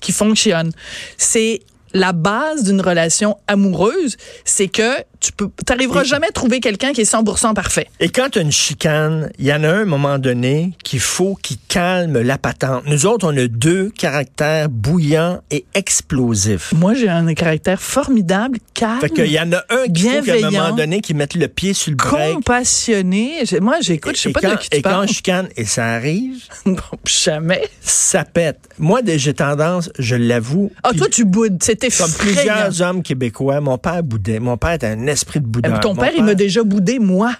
qui 0.00 0.12
fonctionne. 0.12 0.72
C'est 1.16 1.60
la 1.94 2.12
base 2.12 2.64
d'une 2.64 2.80
relation 2.80 3.38
amoureuse, 3.46 4.16
c'est 4.44 4.68
que 4.68 5.02
tu 5.20 5.32
peux, 5.32 5.48
t'arriveras 5.66 6.04
jamais 6.04 6.28
à 6.28 6.32
trouver 6.32 6.60
quelqu'un 6.60 6.92
qui 6.92 7.00
est 7.00 7.10
100% 7.12 7.54
parfait. 7.54 7.88
Et 8.00 8.08
quand 8.08 8.28
tu 8.30 8.38
as 8.38 8.42
une 8.42 8.52
chicane, 8.52 9.30
il 9.38 9.46
y 9.46 9.52
en 9.52 9.64
a 9.64 9.68
un, 9.68 9.78
à 9.78 9.82
un 9.82 9.84
moment 9.84 10.18
donné 10.18 10.72
qu'il 10.84 11.00
faut 11.00 11.34
qu'il 11.42 11.56
calme 11.68 12.20
la 12.20 12.38
patente. 12.38 12.84
Nous 12.86 13.06
autres, 13.06 13.26
on 13.32 13.36
a 13.36 13.46
deux 13.48 13.90
caractères 13.90 14.68
bouillants 14.68 15.40
et 15.50 15.64
explosifs. 15.74 16.72
Moi, 16.72 16.94
j'ai 16.94 17.08
un 17.08 17.34
caractère 17.34 17.80
formidable, 17.82 18.58
calme, 18.74 19.00
Fait 19.00 19.10
qu'il 19.10 19.26
y 19.32 19.40
en 19.40 19.52
a 19.52 19.64
un 19.70 19.86
qui 19.92 20.02
faut 20.08 20.22
qu'à 20.22 20.32
un 20.32 20.36
moment 20.36 20.48
Bienveillant. 20.50 20.76
donné 20.76 21.00
qui 21.00 21.14
mette 21.14 21.34
le 21.34 21.48
pied 21.48 21.74
sur 21.74 21.90
le 21.90 21.96
break. 21.96 22.34
compassionné. 22.34 23.42
Moi, 23.60 23.78
j'écoute, 23.80 24.16
je 24.16 24.22
sais 24.22 24.30
et 24.30 24.32
pas 24.32 24.40
quand, 24.40 24.50
de 24.52 24.56
qui 24.56 24.70
tu 24.70 24.76
et 24.78 24.82
quand 24.82 24.90
parles. 24.90 25.08
je 25.08 25.12
chicane, 25.14 25.48
et 25.56 25.64
ça 25.64 25.86
arrive, 25.86 26.36
Non, 26.66 26.76
jamais. 27.06 27.68
ça 27.80 28.24
pète. 28.24 28.58
Moi, 28.78 29.00
j'ai 29.04 29.34
tendance, 29.34 29.90
je 29.98 30.14
l'avoue, 30.14 30.70
Ah, 30.84 30.92
toi, 30.96 31.08
tu 31.10 31.24
boudes. 31.24 31.58
C'était 31.62 31.90
comme 31.90 32.12
plusieurs 32.12 32.80
hommes 32.82 33.02
québécois, 33.02 33.60
mon 33.60 33.78
père 33.78 34.02
boudait. 34.02 34.38
Mon 34.38 34.56
père 34.56 34.72
était 34.72 34.86
un 34.86 35.07
esprit 35.08 35.40
de 35.40 35.46
Eh, 35.46 35.48
boudeur. 35.50 35.80
Ton 35.80 35.94
père, 35.96 36.12
il 36.16 36.24
m'a 36.24 36.34
déjà 36.34 36.62
boudé, 36.62 36.98
moi. 36.98 37.32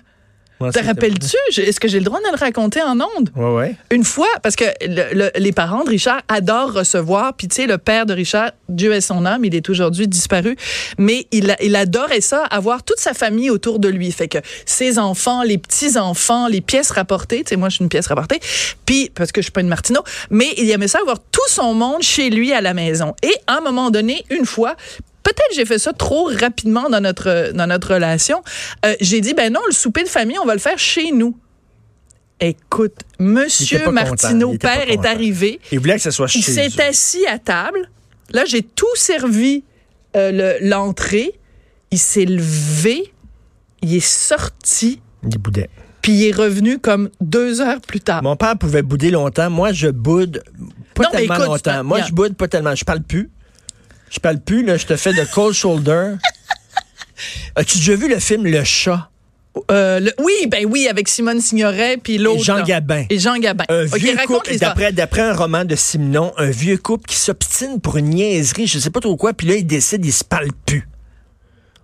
Te 0.73 0.85
rappelles-tu? 0.85 1.37
Est-ce 1.63 1.79
que 1.79 1.87
j'ai 1.87 2.01
le 2.01 2.05
droit 2.05 2.19
de 2.19 2.33
le 2.33 2.37
raconter 2.37 2.83
en 2.83 2.99
ondes? 3.01 3.31
Ouais, 3.37 3.55
ouais. 3.55 3.75
Une 3.93 4.03
fois, 4.03 4.27
parce 4.43 4.57
que 4.57 4.65
le- 4.85 5.15
le- 5.15 5.31
les 5.37 5.53
parents 5.53 5.85
de 5.85 5.89
Richard 5.91 6.21
adorent 6.27 6.73
recevoir, 6.73 7.35
puis 7.35 7.47
tu 7.47 7.55
sais, 7.63 7.69
le 7.69 7.79
père 7.79 8.07
de 8.07 8.13
Richard, 8.13 8.51
Dieu 8.69 8.93
est 8.93 9.01
son 9.01 9.25
âme, 9.25 9.45
il 9.45 9.55
est 9.55 9.71
aujourd'hui 9.71 10.09
disparu, 10.09 10.57
mais 10.99 11.29
il, 11.31 11.55
il 11.63 11.77
adorait 11.77 12.21
ça, 12.21 12.43
avoir 12.43 12.83
toute 12.83 12.99
sa 12.99 13.15
famille 13.15 13.51
autour 13.51 13.79
de 13.79 13.87
lui. 13.87 14.11
Fait 14.11 14.27
que 14.27 14.39
ses 14.67 14.99
enfants, 14.99 15.45
les 15.45 15.59
petits-enfants, 15.59 16.49
les 16.49 16.61
pièces 16.61 16.91
rapportées, 16.91 17.45
tu 17.45 17.51
sais, 17.51 17.57
moi 17.57 17.69
je 17.69 17.77
suis 17.77 17.85
une 17.85 17.89
pièce 17.89 18.09
rapportée, 18.09 18.41
puis, 18.85 19.13
parce 19.15 19.31
que 19.31 19.41
je 19.41 19.45
suis 19.45 19.53
pas 19.53 19.61
une 19.61 19.69
Martineau, 19.69 20.03
mais 20.29 20.49
il 20.57 20.69
aimait 20.73 20.89
ça 20.89 20.99
avoir 20.99 21.21
tout 21.21 21.39
son 21.49 21.73
monde 21.73 22.03
chez 22.03 22.31
lui 22.31 22.53
à 22.53 22.61
la 22.61 22.75
maison. 22.75 23.15
Et 23.23 23.33
à 23.47 23.59
un 23.59 23.61
moment 23.61 23.91
donné, 23.93 24.25
une 24.29 24.45
fois, 24.45 24.75
Peut-être 25.39 25.55
j'ai 25.55 25.65
fait 25.67 25.79
ça 25.79 25.93
trop 25.93 26.29
rapidement 26.41 26.89
dans 26.91 27.01
notre 27.01 27.53
dans 27.55 27.67
notre 27.69 27.95
relation. 27.95 28.43
Euh, 28.85 28.95
j'ai 29.01 29.21
dit 29.21 29.35
ben 29.35 29.53
non, 29.53 29.61
le 29.69 29.73
souper 29.73 30.03
de 30.03 30.09
famille, 30.09 30.37
on 30.43 30.47
va 30.47 30.55
le 30.55 30.61
faire 30.61 30.79
chez 30.79 31.13
nous. 31.13 31.37
Écoute, 32.41 32.95
Monsieur 33.19 33.91
Martineau, 33.91 34.55
père, 34.59 34.89
est 34.89 35.05
arrivé. 35.07 35.61
Il 35.73 35.81
voulait 35.81 35.97
que 35.97 36.03
ça 36.03 36.11
soit 36.13 36.27
chez 36.29 36.39
Il 36.39 36.43
s'est 36.45 36.83
assis 36.83 37.27
à 37.27 37.39
table. 37.39 37.91
Là, 38.33 38.45
j'ai 38.45 38.63
tout 38.63 38.87
servi 38.95 39.65
euh, 40.17 40.31
le- 40.61 40.69
l'entrée. 40.69 41.33
Il 41.91 41.99
s'est 41.99 42.25
levé. 42.27 43.13
Il 43.83 43.95
est 43.95 44.07
sorti. 44.07 45.01
Il 45.25 45.39
boudait. 45.39 45.69
Puis 46.03 46.13
il 46.13 46.29
est 46.29 46.35
revenu 46.35 46.79
comme 46.79 47.11
deux 47.21 47.61
heures 47.61 47.81
plus 47.81 48.01
tard. 48.01 48.23
Mon 48.23 48.37
père 48.37 48.57
pouvait 48.57 48.83
bouder 48.83 49.11
longtemps. 49.11 49.51
Moi, 49.51 49.73
je 49.73 49.89
boude 49.89 50.43
pas 50.95 51.05
Non, 51.05 51.11
tellement 51.11 51.35
écoute, 51.35 51.47
longtemps. 51.47 51.85
Moi, 51.85 52.01
je 52.03 52.13
boude 52.13 52.35
pas 52.37 52.47
tellement. 52.49 52.75
Je 52.75 52.85
parle 52.85 53.03
plus. 53.03 53.31
Je 54.11 54.19
parle 54.21 54.41
plus, 54.41 54.65
là. 54.65 54.77
Je 54.77 54.87
te 54.87 54.97
fais 54.97 55.13
de 55.13 55.25
cold 55.35 55.55
shoulder. 55.55 56.15
As-tu 57.57 57.79
déjà 57.79 57.97
vu 57.97 58.09
le 58.09 58.19
film 58.21 58.45
Le 58.47 58.63
Chat? 58.65 59.11
Euh, 59.73 59.99
le- 59.99 60.15
oui, 60.23 60.47
ben 60.49 60.65
oui, 60.67 60.87
avec 60.89 61.09
Simone 61.09 61.41
Signoret 61.41 61.97
puis 61.97 62.17
l'autre. 62.19 62.41
Et 62.41 62.45
Jean. 62.45 62.63
Gabin. 62.63 63.05
Et 63.11 63.19
Jean 63.19 63.37
Gabin. 63.39 63.65
Un 63.69 63.85
vieux 63.85 64.17
couple, 64.27 64.57
d'après, 64.57 64.93
d'après 64.93 65.23
un 65.23 65.35
roman 65.35 65.65
de 65.65 65.75
Simenon, 65.75 66.33
un 66.37 66.51
vieux 66.51 66.77
couple 66.77 67.07
qui 67.09 67.17
s'obstine 67.17 67.81
pour 67.81 67.97
une 67.97 68.11
niaiserie, 68.11 68.69
je 68.69 68.79
sais 68.79 68.91
pas 68.91 69.01
trop 69.01 69.17
quoi, 69.17 69.33
puis 69.33 69.49
là, 69.49 69.57
ils 69.57 69.67
décident, 69.67 70.05
ils 70.07 70.13
se 70.13 70.23
parlent 70.23 70.53
plus. 70.65 70.89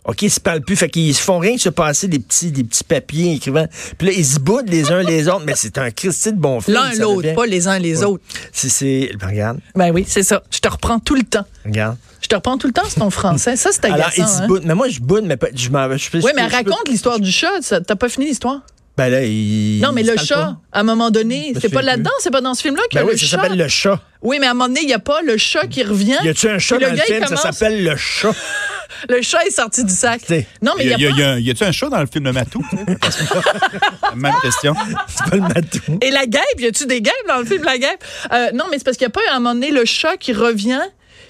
OK, 0.04 0.22
ils 0.22 0.30
se 0.30 0.38
parlent 0.40 0.60
plus. 0.60 0.76
Fait 0.76 0.88
qu'ils 0.90 1.14
se 1.14 1.22
font 1.22 1.38
rien 1.38 1.54
que 1.56 1.60
se 1.62 1.68
passer 1.70 2.08
des 2.08 2.18
petits, 2.18 2.50
des 2.50 2.62
petits 2.64 2.84
papiers 2.84 3.32
écrivant. 3.34 3.66
Puis 3.96 4.08
là, 4.08 4.12
ils 4.14 4.24
se 4.26 4.38
boudent 4.38 4.68
les 4.68 4.90
uns 4.92 5.02
les 5.02 5.28
autres. 5.28 5.44
Mais 5.46 5.54
c'est 5.56 5.78
un 5.78 5.90
Christy 5.90 6.32
de 6.32 6.38
bon 6.38 6.60
film. 6.60 6.76
L'un 6.76 6.92
l'autre, 6.94 7.34
pas 7.34 7.46
les 7.46 7.68
uns 7.68 7.78
les 7.78 8.00
Ouais. 8.00 8.04
autres. 8.04 8.24
C'est, 8.52 8.68
c'est, 8.68 9.10
ben, 9.18 9.28
regarde, 9.28 9.58
Ben 9.74 9.90
oui, 9.92 10.04
c'est 10.06 10.22
ça. 10.22 10.42
Je 10.50 10.58
te 10.58 10.68
reprends 10.68 10.98
tout 10.98 11.14
le 11.14 11.22
temps. 11.22 11.46
regarde. 11.64 11.96
Je 12.20 12.28
te 12.28 12.34
reprends 12.34 12.56
tout 12.58 12.66
le 12.66 12.72
temps, 12.72 12.82
c'est 12.88 13.00
ton 13.00 13.10
français. 13.10 13.54
Ça, 13.56 13.70
c'est 13.72 13.84
Alors, 13.84 13.98
ils 14.16 14.22
agaçant. 14.22 14.38
se 14.38 14.42
hein? 14.42 14.46
boudent. 14.46 14.64
Mais 14.66 14.74
moi, 14.74 14.88
je 14.88 15.00
boude, 15.00 15.24
mais 15.26 15.36
pas, 15.36 15.48
je 15.54 15.68
m'en 15.70 15.86
vais. 15.88 15.96
Oui, 16.14 16.20
mais 16.34 16.46
peux- 16.48 16.52
raconte 16.54 16.88
l'histoire 16.88 17.20
du 17.20 17.30
chat. 17.30 17.60
T'as 17.86 17.96
pas 17.96 18.08
fini 18.08 18.26
l'histoire? 18.26 18.60
Ben 18.96 19.08
là, 19.08 19.24
ils. 19.24 19.80
Non, 19.82 19.90
mais 19.92 20.02
le 20.04 20.16
chat, 20.16 20.36
pas. 20.36 20.56
à 20.72 20.80
un 20.80 20.84
moment 20.84 21.10
donné, 21.10 21.52
c'est 21.60 21.68
pas 21.68 21.82
là-dedans, 21.82 22.10
c'est 22.20 22.30
pas 22.30 22.40
dans 22.40 22.54
ce 22.54 22.62
film-là 22.62 22.82
y 22.92 22.94
Ben 22.94 23.04
oui, 23.04 23.12
le 23.12 23.18
ça 23.18 23.26
chat. 23.26 23.36
s'appelle 23.36 23.58
le 23.58 23.68
chat. 23.68 24.00
Oui, 24.22 24.36
mais 24.40 24.46
à 24.46 24.50
un 24.52 24.54
moment 24.54 24.68
donné, 24.68 24.80
il 24.82 24.86
n'y 24.86 24.94
a 24.94 24.98
pas 25.00 25.20
le 25.22 25.36
chat 25.36 25.66
qui 25.66 25.82
revient. 25.82 26.16
Y 26.22 26.28
a-tu 26.28 26.48
un 26.48 26.58
chat 26.58 26.78
dans 26.78 26.90
le 26.92 26.96
il 26.96 27.00
film? 27.02 27.26
Ça 27.26 27.36
s'appelle 27.36 27.82
le 27.84 27.96
chat. 27.96 28.30
Le 29.08 29.22
chat 29.22 29.44
est 29.46 29.50
sorti 29.50 29.84
du 29.84 29.92
sac. 29.94 30.22
Non, 30.62 30.72
mais 30.78 30.84
il 30.84 30.90
y 30.90 30.94
a, 30.94 30.98
y 30.98 31.06
a, 31.06 31.10
pas... 31.10 31.16
y 31.16 31.22
a- 31.22 31.38
y 31.40 31.50
a-tu 31.50 31.64
un 31.64 31.72
chat 31.72 31.88
dans 31.88 32.00
le 32.00 32.06
film 32.06 32.24
de 32.24 32.30
Matou? 32.30 32.64
Même 34.14 34.34
question. 34.42 34.74
C'est 35.08 35.30
pas 35.30 35.36
le 35.36 35.42
matou. 35.42 35.98
Et 36.00 36.10
la 36.10 36.26
guêpe, 36.26 36.42
y 36.58 36.66
a-tu 36.66 36.86
des 36.86 37.00
guêpes 37.00 37.12
dans 37.28 37.38
le 37.38 37.44
film 37.44 37.64
La 37.64 37.78
guêpe? 37.78 38.02
Euh, 38.32 38.50
non, 38.52 38.64
mais 38.70 38.78
c'est 38.78 38.84
parce 38.84 38.96
qu'il 38.96 39.06
n'y 39.06 39.10
a 39.12 39.14
pas 39.14 39.20
à 39.30 39.36
un 39.36 39.40
moment 39.40 39.54
donné 39.54 39.70
le 39.70 39.84
chat 39.84 40.16
qui 40.16 40.32
revient. 40.32 40.80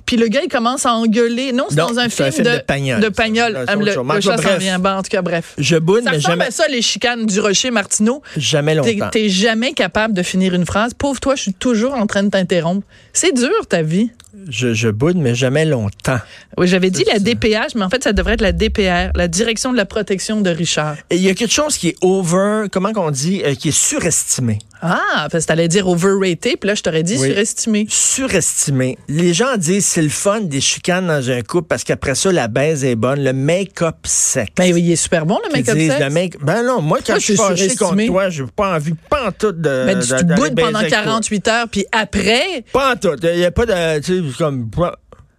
Puis 0.06 0.16
le 0.16 0.28
gars, 0.28 0.40
il 0.44 0.48
commence 0.48 0.84
à 0.86 0.92
engueuler. 0.94 1.52
Non, 1.52 1.66
c'est 1.70 1.76
dans 1.76 1.98
un 1.98 2.08
film, 2.08 2.30
film 2.30 2.44
de 2.46 2.58
Pagnol. 2.58 3.00
De 3.00 3.08
Pagnol. 3.08 3.52
C'est 3.54 3.70
Ah, 3.72 3.76
autre 3.76 4.02
le, 4.02 4.14
le 4.14 4.20
chat 4.20 4.36
s'en 4.38 4.56
vient. 4.58 4.78
Bon, 4.78 4.90
en 4.90 5.02
tout 5.02 5.08
cas, 5.10 5.22
bref. 5.22 5.54
Je 5.58 5.76
boude, 5.76 6.04
Ça 6.04 6.10
mais 6.12 6.20
jamais, 6.20 6.50
ça, 6.50 6.68
les 6.68 6.82
chicanes 6.82 7.26
du 7.26 7.40
Rocher 7.40 7.70
Martineau. 7.70 8.22
jamais 8.36 8.74
longtemps. 8.74 9.08
t'es 9.10 9.28
jamais 9.28 9.72
capable 9.72 10.14
de 10.14 10.22
finir 10.22 10.54
une 10.54 10.66
phrase. 10.66 10.92
Pauvre 10.94 11.20
toi, 11.20 11.34
je 11.36 11.42
suis 11.42 11.54
toujours 11.54 11.94
en 11.94 12.06
train 12.06 12.22
de 12.22 12.28
t'interrompre. 12.30 12.86
C'est 13.12 13.32
dur, 13.32 13.66
ta 13.68 13.82
vie. 13.82 14.10
Je, 14.50 14.74
je 14.74 14.88
boude, 14.88 15.16
mais 15.16 15.34
jamais 15.34 15.64
longtemps. 15.64 16.18
Oui, 16.58 16.66
j'avais 16.68 16.90
dit 16.90 17.04
la 17.06 17.14
ça. 17.14 17.18
DPH, 17.20 17.74
mais 17.76 17.84
en 17.84 17.88
fait, 17.88 18.02
ça 18.04 18.12
devrait 18.12 18.34
être 18.34 18.40
la 18.42 18.52
DPR, 18.52 19.10
la 19.14 19.28
Direction 19.28 19.72
de 19.72 19.76
la 19.76 19.84
protection 19.86 20.40
de 20.40 20.50
Richard. 20.50 20.96
Il 21.10 21.18
y 21.22 21.30
a 21.30 21.34
quelque 21.34 21.52
chose 21.52 21.78
qui 21.78 21.88
est 21.90 21.96
over, 22.02 22.64
comment 22.70 22.92
qu'on 22.92 23.10
dit, 23.10 23.42
euh, 23.44 23.54
qui 23.54 23.68
est 23.68 23.78
surestimé. 23.78 24.58
Ah, 24.82 25.28
parce 25.30 25.44
que 25.44 25.48
t'allais 25.48 25.68
dire 25.68 25.88
overrated, 25.88 26.58
puis 26.58 26.68
là, 26.68 26.74
je 26.74 26.82
t'aurais 26.82 27.02
dit 27.02 27.16
Oui. 27.18 27.28
surestimé. 27.30 27.86
Surestimé. 27.88 28.98
Les 29.08 29.32
gens 29.32 29.56
disent 29.56 29.86
c'est 29.86 30.02
le 30.02 30.08
fun 30.08 30.40
des 30.42 30.60
chicanes 30.60 31.06
dans 31.06 31.30
un 31.30 31.42
couple 31.42 31.68
parce 31.68 31.84
qu'après 31.84 32.14
ça, 32.14 32.30
la 32.32 32.48
baise 32.48 32.84
est 32.84 32.94
bonne. 32.96 33.22
Le 33.24 33.32
make-up 33.32 33.96
sec. 34.04 34.52
Ben 34.56 34.72
oui, 34.74 34.82
il 34.82 34.92
est 34.92 34.96
super 34.96 35.26
bon, 35.26 35.38
le 35.46 35.52
make-up 35.52 35.76
sexe. 35.78 36.00
le 36.00 36.10
make- 36.10 36.38
Ben 36.44 36.62
non, 36.64 36.80
moi, 36.82 36.98
quand 37.06 37.14
je 37.14 37.20
suis 37.20 37.36
fâché 37.36 37.74
contre 37.76 38.04
toi, 38.06 38.28
j'ai 38.30 38.44
pas 38.54 38.74
envie, 38.76 38.94
pas 39.08 39.28
en 39.28 39.32
tout 39.32 39.52
de. 39.52 39.62
Ben, 39.86 39.98
tu 40.00 40.08
d'aller 40.24 40.34
boudes 40.50 40.54
pendant 40.60 40.78
avec 40.80 40.92
toi. 40.92 41.02
48 41.04 41.48
heures, 41.48 41.68
puis 41.68 41.86
après, 41.92 42.64
Pas 42.72 42.92
en 42.92 42.96
tout. 42.96 43.16
Il 43.22 43.36
n'y 43.38 43.44
a 43.44 43.50
pas 43.50 43.66
de. 43.66 44.00
Tu 44.00 44.30
sais, 44.30 44.36
comme. 44.38 44.70
pas- 44.70 44.96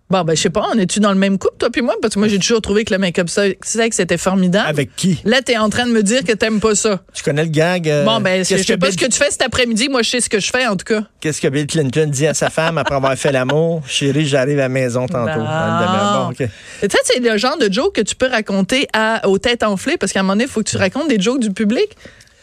bon, 0.09 0.24
ben, 0.24 0.35
je 0.35 0.41
sais 0.41 0.50
pas, 0.50 0.65
on 0.74 0.77
est-tu 0.77 1.00
dans 1.00 1.12
le 1.12 1.17
même 1.17 1.38
couple, 1.38 1.55
toi 1.57 1.69
puis 1.69 1.81
moi? 1.81 1.95
Parce 2.01 2.13
que 2.15 2.19
moi, 2.19 2.27
j'ai 2.27 2.39
toujours 2.39 2.62
trouvé 2.62 2.85
que 2.85 2.93
le 2.93 3.00
make-up 3.00 3.27
sexe, 3.29 3.95
c'était 3.97 4.17
formidable. 4.17 4.67
Avec 4.69 4.95
qui? 4.95 5.19
Là, 5.25 5.41
t'es 5.41 5.57
en 5.57 5.69
train 5.69 5.85
de 5.85 5.91
me 5.91 6.03
dire 6.03 6.24
que 6.24 6.31
t'aimes 6.33 6.59
pas 6.59 6.75
ça. 6.75 7.01
Tu 7.13 7.24
connais 7.24 7.43
le 7.43 7.50
gag? 7.50 7.89
euh, 7.89 8.05
bon, 8.05 8.19
ben, 8.21 8.43
je 8.45 8.55
sais 8.57 8.77
pas 8.77 8.88
Bill- 8.88 9.00
ce 9.00 9.05
que 9.05 9.12
tu 9.12 9.17
fais 9.17 9.31
cet 9.31 9.41
après-midi. 9.41 9.89
Moi, 9.89 10.01
je 10.03 10.09
sais 10.12 10.21
ce 10.21 10.29
que 10.29 10.39
je 10.39 10.50
fais, 10.51 10.67
en 10.67 10.75
tout 10.75 10.85
cas. 10.85 11.03
Qu'est-ce 11.19 11.41
que 11.41 11.47
Bill 11.47 11.67
Clinton 11.67 12.07
dit 12.09 12.27
à 12.27 12.33
sa 12.33 12.50
femme 12.50 12.77
après 12.77 12.95
avoir 12.95 13.15
fait 13.15 13.31
l'amour? 13.31 13.81
Chérie, 13.88 14.25
j'arrive 14.25 14.59
à 14.59 14.63
la 14.63 14.69
maison 14.69 15.07
tantôt. 15.07 15.39
Bon, 15.39 16.29
OK. 16.31 16.41
Et 16.41 16.88
Tu 16.88 16.89
sais, 16.89 16.97
c'est 17.05 17.19
le 17.19 17.38
genre 17.38 17.57
de 17.57 17.71
joke 17.71 17.95
que 17.95 18.01
tu 18.01 18.15
peux 18.15 18.27
raconter 18.27 18.88
à, 18.93 19.27
aux 19.27 19.38
têtes 19.38 19.63
enflées, 19.63 19.97
parce 19.97 20.12
qu'à 20.13 20.19
un 20.19 20.24
moment 20.24 20.33
donné, 20.33 20.45
il 20.45 20.50
faut 20.50 20.62
que 20.62 20.69
tu 20.69 20.77
racontes 20.77 21.07
des 21.09 21.19
jokes 21.19 21.39
du 21.41 21.51
public. 21.51 21.88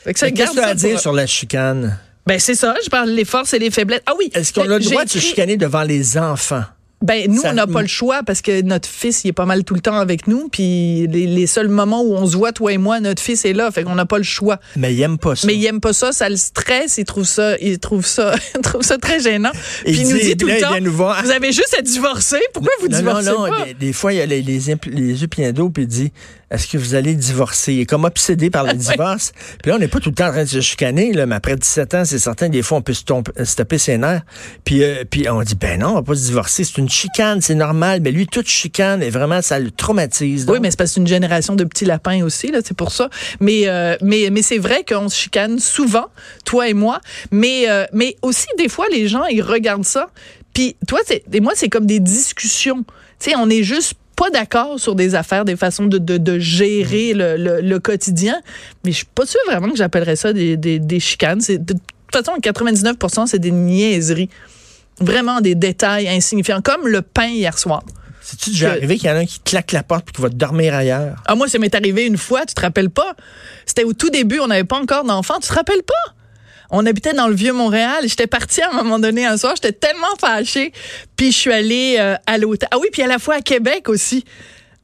Qu'est-ce 0.05 0.25
que 0.25 0.31
tu 0.53 0.61
as 0.61 0.67
à 0.67 0.75
dire 0.75 0.91
pour- 0.93 1.01
sur 1.01 1.13
la 1.13 1.27
chicane? 1.27 1.99
Ben, 2.27 2.39
c'est 2.39 2.55
ça, 2.55 2.75
je 2.85 2.89
parle 2.89 3.15
des 3.15 3.25
forces 3.25 3.53
et 3.55 3.59
des 3.59 3.71
faiblesses. 3.71 4.01
Ah 4.07 4.13
oui. 4.19 4.31
Est-ce 4.35 4.53
qu'on 4.53 4.63
a 4.63 4.79
le 4.79 4.85
droit 4.85 5.05
de 5.05 5.11
se 5.11 5.19
chicaner 5.19 5.57
devant 5.57 5.83
les 5.83 6.19
enfants? 6.19 6.63
Ben, 7.03 7.31
nous, 7.31 7.43
Ça- 7.43 7.51
on 7.51 7.55
n'a 7.55 7.67
pas 7.67 7.83
le 7.83 7.89
choix 7.89 8.23
parce 8.25 8.41
que 8.43 8.63
notre 8.63 8.89
fils, 8.89 9.25
il 9.25 9.29
est 9.29 9.33
pas 9.33 9.47
mal 9.47 9.65
tout 9.65 9.75
le 9.75 9.81
temps 9.81 9.97
avec 9.97 10.27
nous. 10.27 10.49
Puis 10.49 11.07
les, 11.09 11.27
les 11.27 11.47
seuls 11.47 11.69
moments 11.69 12.03
où 12.03 12.15
on 12.15 12.27
se 12.27 12.37
voit, 12.37 12.53
toi 12.53 12.73
et 12.73 12.79
moi, 12.79 13.01
notre 13.01 13.21
fils 13.23 13.45
est 13.45 13.53
là. 13.53 13.71
Fait 13.71 13.83
qu'on 13.85 13.95
n'a 13.95 14.07
pas 14.07 14.19
le 14.19 14.25
choix. 14.25 14.59
Mais 14.77 14.95
il 14.95 15.01
aime 15.03 15.19
pas 15.19 15.35
ça. 15.37 15.47
Mais 15.47 15.55
il 15.55 15.65
aime 15.67 15.81
pas 15.81 15.93
ça, 15.93 16.13
ça 16.13 16.29
le 16.29 16.37
stresse, 16.37 16.99
il 16.99 17.05
trouve 17.05 17.25
ça, 17.25 17.57
il 17.59 17.79
trouve 17.79 18.07
ça, 18.07 18.35
il 18.55 18.61
trouve 18.61 18.83
ça 18.83 18.99
très 18.99 19.21
gênant. 19.21 19.53
Puis 19.85 19.95
il 20.01 20.09
nous 20.09 20.19
dit 20.19 20.37
tout 20.37 20.47
là, 20.47 20.55
le 20.57 20.61
temps, 20.61 20.71
vient 20.73 20.81
nous 20.81 20.93
voir. 20.93 21.23
vous 21.25 21.31
avez 21.31 21.53
juste 21.53 21.75
à 21.79 21.83
divorcer. 21.83 22.41
Pourquoi 22.53 22.73
vous 22.81 22.89
divorcez 22.89 23.31
non, 23.31 23.47
non, 23.47 23.49
pas? 23.51 23.65
Des, 23.67 23.75
des 23.75 23.93
fois, 23.93 24.13
il 24.13 24.19
y 24.19 24.21
a 24.23 24.27
les, 24.27 24.43
les, 24.43 24.61
les 24.87 25.21
yeux 25.23 25.29
pleins 25.29 25.53
d'eau, 25.53 25.71
puis 25.71 25.85
il 25.85 25.89
dit 25.89 26.13
Est-ce 26.53 26.69
que 26.69 26.77
vous 26.79 26.95
allez 26.95 27.15
divorcer? 27.15 27.73
Il 27.75 27.81
est 27.81 27.87
comme 27.87 28.05
obsédé 28.05 28.51
par 28.51 28.65
le 28.65 28.75
divorce. 28.75 29.33
Puis 29.63 29.71
là, 29.71 29.77
on 29.77 29.79
n'est 29.79 29.89
pas 29.89 29.99
tout 30.01 30.11
le 30.11 30.15
temps 30.15 30.29
en 30.29 30.33
train 30.33 30.45
de 30.45 30.49
se 30.49 30.61
chicaner, 30.61 31.13
là, 31.13 31.27
mais 31.27 31.35
après 31.37 31.57
17 31.57 31.95
ans, 31.95 32.05
c'est 32.05 32.19
certain, 32.19 32.49
des 32.49 32.63
fois, 32.63 32.79
on 32.79 32.83
peut 32.83 32.93
se, 32.93 33.05
tomber- 33.05 33.33
se 33.45 33.57
taper 33.57 33.79
ses 33.79 33.99
nerfs. 33.99 34.23
Puis, 34.65 34.85
euh, 34.85 35.05
puis 35.09 35.29
on 35.29 35.43
dit 35.43 35.55
Ben 35.55 35.81
non, 35.81 35.91
on 35.91 35.95
va 35.95 36.03
pas 36.03 36.15
se 36.15 36.27
divorcer, 36.27 36.65
c'est 36.65 36.79
une 36.79 36.89
chicane, 36.91 37.41
c'est 37.41 37.55
normal. 37.55 38.01
Mais 38.03 38.11
lui, 38.13 38.27
toute 38.27 38.47
chicane, 38.49 39.03
et 39.03 39.11
vraiment, 39.11 39.41
ça 39.43 39.59
le 39.59 39.71
traumatise. 39.71 40.47
Oui, 40.49 40.59
mais 40.61 40.71
c'est 40.71 40.77
parce 40.77 40.93
que 40.95 41.01
une 41.01 41.07
génération 41.07 41.57
de 41.57 41.65
petits 41.65 41.85
lapins 41.87 42.23
aussi, 42.23 42.49
là, 42.53 42.59
c'est 42.65 42.77
pour 42.77 42.93
ça. 42.93 43.09
Mais, 43.41 43.63
euh, 43.67 43.97
mais, 44.03 44.29
mais 44.31 44.43
c'est 44.43 44.59
vrai 44.59 44.85
qu'on 44.87 45.09
se 45.09 45.17
chicane 45.17 45.59
souvent, 45.59 46.07
toi 46.45 46.69
et 46.69 46.75
moi. 46.75 47.01
Mais, 47.31 47.65
euh, 47.71 47.85
mais 47.93 48.17
aussi, 48.23 48.47
des 48.59 48.69
fois, 48.69 48.87
les 48.93 49.09
gens, 49.09 49.25
ils 49.27 49.43
regardent 49.43 49.85
ça. 49.87 50.09
Puis 50.55 50.77
toi, 50.87 51.01
c'est- 51.07 51.23
et 51.33 51.41
moi, 51.41 51.53
c'est 51.57 51.69
comme 51.71 51.87
des 51.87 51.99
discussions. 52.01 52.85
Tu 53.19 53.31
sais, 53.31 53.37
on 53.37 53.49
est 53.49 53.63
juste 53.63 53.95
pas 54.23 54.31
d'accord 54.31 54.79
sur 54.79 54.95
des 54.95 55.15
affaires, 55.17 55.45
des 55.45 55.57
façons 55.57 55.87
de, 55.87 55.99
de, 55.99 56.17
de 56.17 56.39
gérer 56.39 57.13
le, 57.13 57.37
le, 57.37 57.61
le 57.61 57.79
quotidien. 57.81 58.41
Mais 58.85 58.93
je 58.93 58.99
suis 58.99 59.07
pas 59.07 59.27
sûre 59.27 59.41
vraiment 59.47 59.69
que 59.69 59.77
j'appellerais 59.77 60.15
ça 60.17 60.33
des, 60.33 60.57
des, 60.57 60.79
des 60.79 61.01
chicanes. 61.01 61.39
De 61.41 61.57
toute 61.57 61.79
façon, 62.13 62.33
99 62.41 62.97
c'est 63.27 63.39
des 63.41 63.51
niaiseries. 63.51 64.29
Vraiment 65.01 65.41
des 65.41 65.57
détails 65.57 66.09
insignifiants, 66.09 66.61
comme 66.63 66.87
le 66.87 67.03
pain 67.03 67.27
hier 67.29 67.59
soir. 67.59 67.83
c'est-tu 68.21 68.51
déjà 68.51 68.71
que- 68.71 68.77
arrivé 68.77 68.97
qu'il 68.99 69.09
y 69.09 69.13
en 69.13 69.17
a 69.17 69.21
un 69.21 69.27
qui 69.27 69.41
claque 69.41 69.73
la 69.73 69.83
porte 69.83 70.05
puis 70.05 70.15
qui 70.15 70.23
va 70.23 70.29
dormir 70.29 70.75
ailleurs? 70.75 71.17
Ah, 71.27 71.35
moi, 71.35 71.49
ça 71.49 71.59
m'est 71.59 71.75
arrivé 71.75 72.07
une 72.07 72.19
fois, 72.19 72.45
tu 72.47 72.55
te 72.55 72.61
rappelles 72.61 72.91
pas? 72.91 73.17
C'était 73.67 73.83
au 73.85 73.93
tout 73.95 74.11
début, 74.11 74.39
on 74.39 74.47
n'avait 74.47 74.63
pas 74.65 74.79
encore 74.79 75.03
d'enfants, 75.05 75.41
tu 75.41 75.49
te 75.49 75.55
rappelles 75.55 75.83
pas? 75.83 76.15
On 76.75 76.87
habitait 76.87 77.13
dans 77.13 77.29
le 77.29 77.35
vieux 77.35 77.53
Montréal. 77.53 78.05
J'étais 78.07 78.27
partie 78.27 78.63
à 78.63 78.71
un 78.71 78.73
moment 78.73 78.99
donné 78.99 79.27
un 79.27 79.37
soir, 79.37 79.55
j'étais 79.55 79.73
tellement 79.73 80.17
fâchée. 80.19 80.73
Puis 81.17 81.31
je 81.31 81.37
suis 81.37 81.53
allée 81.53 81.97
euh, 81.99 82.17
à 82.27 82.39
l'hôtel. 82.39 82.69
Ah 82.73 82.79
oui, 82.79 82.89
puis 82.91 83.03
à 83.03 83.07
la 83.07 83.19
fois 83.19 83.37
à 83.37 83.41
Québec 83.43 83.91
aussi. 83.91 84.25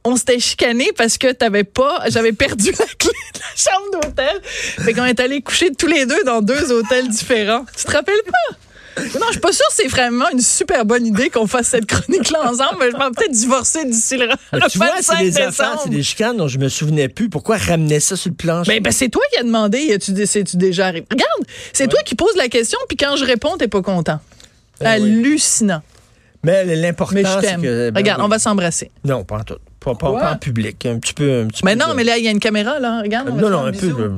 On 0.05 0.15
s'était 0.15 0.39
chicané 0.39 0.91
parce 0.95 1.17
que 1.17 1.31
t'avais 1.31 1.65
pas, 1.65 2.03
j'avais 2.07 2.31
perdu 2.31 2.71
la 2.71 2.85
clé 2.85 3.11
de 3.33 3.39
la 3.39 3.71
chambre 3.71 4.01
d'hôtel. 4.01 4.39
Fait 4.43 4.93
qu'on 4.93 5.03
est 5.03 5.19
allés 5.19 5.41
coucher 5.41 5.71
tous 5.71 5.87
les 5.87 6.05
deux 6.05 6.23
dans 6.23 6.41
deux 6.41 6.71
hôtels 6.71 7.09
différents. 7.09 7.65
Tu 7.75 7.83
te 7.83 7.91
rappelles 7.91 8.21
pas? 8.25 8.55
Non, 8.97 9.25
je 9.27 9.31
suis 9.33 9.39
pas 9.39 9.51
sûre 9.51 9.65
que 9.69 9.73
c'est 9.75 9.87
vraiment 9.87 10.29
une 10.31 10.41
super 10.41 10.85
bonne 10.85 11.05
idée 11.05 11.29
qu'on 11.29 11.47
fasse 11.47 11.67
cette 11.67 11.85
chronique-là 11.85 12.41
ensemble, 12.51 12.77
mais 12.79 12.91
je 12.91 12.97
vais 12.97 13.11
peut-être 13.15 13.31
divorcer 13.31 13.85
d'ici 13.85 14.17
le, 14.17 14.27
le 14.53 14.69
Tu 14.69 14.77
vois, 14.77 14.87
25 14.95 15.17
c'est 15.17 15.23
des 15.23 15.37
affaires, 15.37 15.49
décembre. 15.49 15.81
c'est 15.83 15.89
des 15.89 16.03
chicanes 16.03 16.37
dont 16.37 16.47
je 16.47 16.57
me 16.57 16.67
souvenais 16.69 17.07
plus. 17.07 17.29
Pourquoi 17.29 17.57
ramener 17.57 17.99
ça 17.99 18.15
sur 18.15 18.29
le 18.29 18.35
planche 18.35 18.67
Ben, 18.67 18.81
ben, 18.81 18.91
c'est 18.91 19.09
toi 19.09 19.21
qui 19.31 19.39
as 19.39 19.43
demandé, 19.43 19.93
a-tu 19.93 20.13
c'est-tu 20.25 20.57
déjà 20.57 20.87
arrivé? 20.87 21.05
Regarde, 21.09 21.31
c'est 21.73 21.87
toi 21.87 21.99
qui 22.03 22.15
poses 22.15 22.35
la 22.35 22.49
question, 22.49 22.79
puis 22.87 22.97
quand 22.97 23.15
je 23.15 23.23
réponds, 23.25 23.57
t'es 23.57 23.67
pas 23.67 23.81
content. 23.81 24.19
Ben 24.81 25.01
oui. 25.01 25.09
Hallucinant. 25.11 25.81
Mais 26.43 26.63
l'important, 26.75 27.15
Mais 27.15 27.23
je 27.23 27.29
c'est 27.41 27.55
que. 27.55 27.89
ben 27.89 27.97
Regarde, 27.99 28.19
oui. 28.21 28.25
on 28.25 28.29
va 28.29 28.39
s'embrasser. 28.39 28.91
Non, 29.03 29.23
pas 29.25 29.37
en 29.39 29.43
tout. 29.43 29.55
Pas, 29.79 29.95
pas- 29.95 30.09
Quoi? 30.11 30.19
pas 30.19 30.31
en 30.33 30.37
public. 30.37 30.85
Un 30.85 30.99
petit 30.99 31.13
peu. 31.13 31.41
Un 31.43 31.47
petit 31.47 31.63
Mais 31.65 31.75
peu 31.75 31.83
non, 31.83 31.89
de- 31.91 31.93
mais 31.95 32.03
là, 32.05 32.17
il 32.17 32.23
y 32.23 32.27
a 32.27 32.31
une 32.31 32.39
caméra, 32.39 32.79
là. 32.79 33.01
Regarde. 33.01 33.29
on 33.31 33.35
Non, 33.35 33.49
non, 33.49 33.65
un 33.65 33.71
peu. 33.71 33.87
de- 33.87 34.11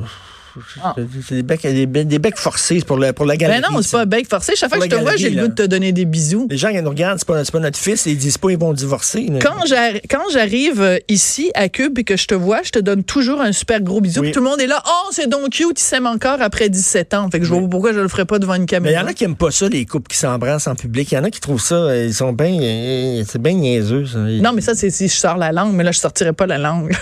Ah. 0.84 0.96
C'est 1.28 1.36
des 1.36 1.44
becs, 1.44 1.62
des, 1.62 1.86
becs- 1.86 2.08
des 2.08 2.20
becs 2.20 2.38
forcés 2.38 2.82
pour, 2.82 2.98
le, 2.98 3.14
pour 3.14 3.26
la 3.26 3.38
galerie. 3.38 3.62
Ben 3.62 3.68
non, 3.72 3.82
c'est 3.82 3.92
pas 3.92 4.02
un 4.02 4.06
bec 4.06 4.28
forcé. 4.30 4.54
Chaque 4.56 4.70
fois 4.70 4.80
que 4.80 4.86
je 4.86 4.90
te 4.90 4.96
vois, 5.02 5.16
j'ai 5.16 5.30
le 5.30 5.44
goût 5.44 5.48
de 5.48 5.54
te 5.56 5.64
donner 5.64 5.92
des 5.92 6.06
bisous. 6.06 6.48
Les 6.50 6.58
gens 6.58 6.72
qui 6.72 6.82
nous 6.82 6.90
regardent, 6.90 7.20
c'est 7.20 7.28
pas, 7.28 7.44
pas 7.44 7.60
notre 7.60 7.78
fils, 7.78 8.06
et 8.08 8.12
ils 8.12 8.18
disent 8.18 8.38
pas 8.38 8.50
ils 8.52 8.58
vont 8.58 8.74
divorcer. 8.74 9.28
Quand 9.42 9.66
j'arri- 9.66 10.02
quand 10.10 10.24
j'arrive 10.34 10.82
euh, 10.82 10.98
ici 11.08 11.52
à 11.54 11.70
Cube 11.70 11.98
et 12.00 12.04
que 12.04 12.18
je 12.18 12.28
te 12.28 12.36
vois, 12.36 12.62
je 12.64 12.72
te 12.72 12.80
donne 12.80 13.04
toujours 13.04 13.40
un 13.42 13.52
super 13.52 13.82
gros 13.82 14.02
bisou. 14.02 14.22
Oui. 14.22 14.32
Tout 14.32 14.40
le 14.40 14.46
monde 14.50 14.60
est 14.62 14.68
là. 14.68 14.82
Oh, 14.86 15.10
c'est 15.12 15.28
donc 15.30 15.50
cute, 15.52 15.80
il 15.80 15.84
s'aime 15.84 16.06
encore 16.08 16.42
après 16.42 16.70
17 16.70 17.14
ans. 17.14 17.30
Fait 17.32 17.40
que 17.40 17.46
je 17.46 17.54
vois 17.54 17.68
pourquoi 17.70 17.94
je 17.94 18.00
le 18.00 18.08
ferais 18.08 18.26
pas 18.26 18.40
devant 18.40 18.56
une 18.56 18.62
Mais 18.62 18.66
il 18.66 18.70
y 18.70 18.72
caméra. 18.72 19.04
en 19.04 19.08
a 19.08 19.14
qui 19.14 19.24
aiment 19.24 19.36
pas 19.36 19.52
ça, 19.52 19.70
les 19.70 19.86
couples 19.86 20.10
qui 20.12 20.18
s'embrassent 20.18 20.68
en 20.68 20.76
public. 20.76 21.12
Il 21.12 21.16
y 21.16 21.18
en 21.18 21.24
a 21.24 21.30
qui 21.30 21.40
trouvent 21.40 21.62
ça, 21.62 21.76
euh, 21.76 22.06
ils 22.08 22.14
sont 22.14 22.34
bien. 22.34 22.58
euh, 22.62 23.24
C'est 23.28 23.42
bien 23.42 23.54
niaiseux, 23.54 24.06
ça. 24.06 24.18
Non, 24.20 24.52
mais 24.54 24.62
ça, 24.62 24.76
c'est 24.76 24.90
si 24.90 25.08
je 25.08 25.14
sors 25.16 25.38
la 25.38 25.52
langue, 25.52 25.74
mais 25.74 25.84
là, 25.84 25.92
je 25.92 26.00
sortirais 26.00 26.34
pas 26.34 26.46
la 26.48 26.58
langue. 26.58 26.96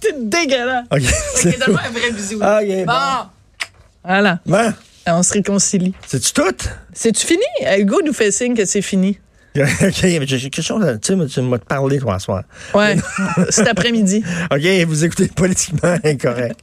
T'es 0.00 0.03
dégueulasse. 0.20 0.86
OK. 0.90 1.02
C'est 1.34 1.58
tellement 1.58 1.78
un 1.78 1.90
vrai 1.90 2.10
bisou. 2.12 2.38
Ah, 2.42 2.60
OK, 2.62 2.68
bon. 2.68 2.84
Bon. 2.86 3.28
Voilà. 4.04 4.38
Bon, 4.46 4.72
On 5.06 5.22
se 5.22 5.32
réconcilie. 5.34 5.94
c'est-tu 6.06 6.32
tout? 6.32 6.42
C'est-tu 6.92 7.26
fini? 7.26 7.42
Euh, 7.66 7.78
Hugo 7.78 8.00
nous 8.04 8.12
fait 8.12 8.30
signe 8.30 8.54
que 8.54 8.64
c'est 8.64 8.82
fini. 8.82 9.18
OK, 9.56 10.02
mais 10.02 10.26
j'ai 10.26 10.50
quelque 10.50 10.62
chose 10.62 10.84
à. 10.84 10.98
Tu 10.98 11.16
sais, 11.16 11.26
tu 11.26 11.40
m'as 11.42 11.58
parlé, 11.58 11.98
toi, 12.00 12.18
ce 12.18 12.24
soir. 12.24 12.42
Ouais. 12.74 12.96
Cet 13.50 13.68
après-midi. 13.68 14.24
OK, 14.52 14.66
vous 14.86 15.04
écoutez 15.04 15.28
politiquement 15.28 15.96
incorrect. 16.04 16.58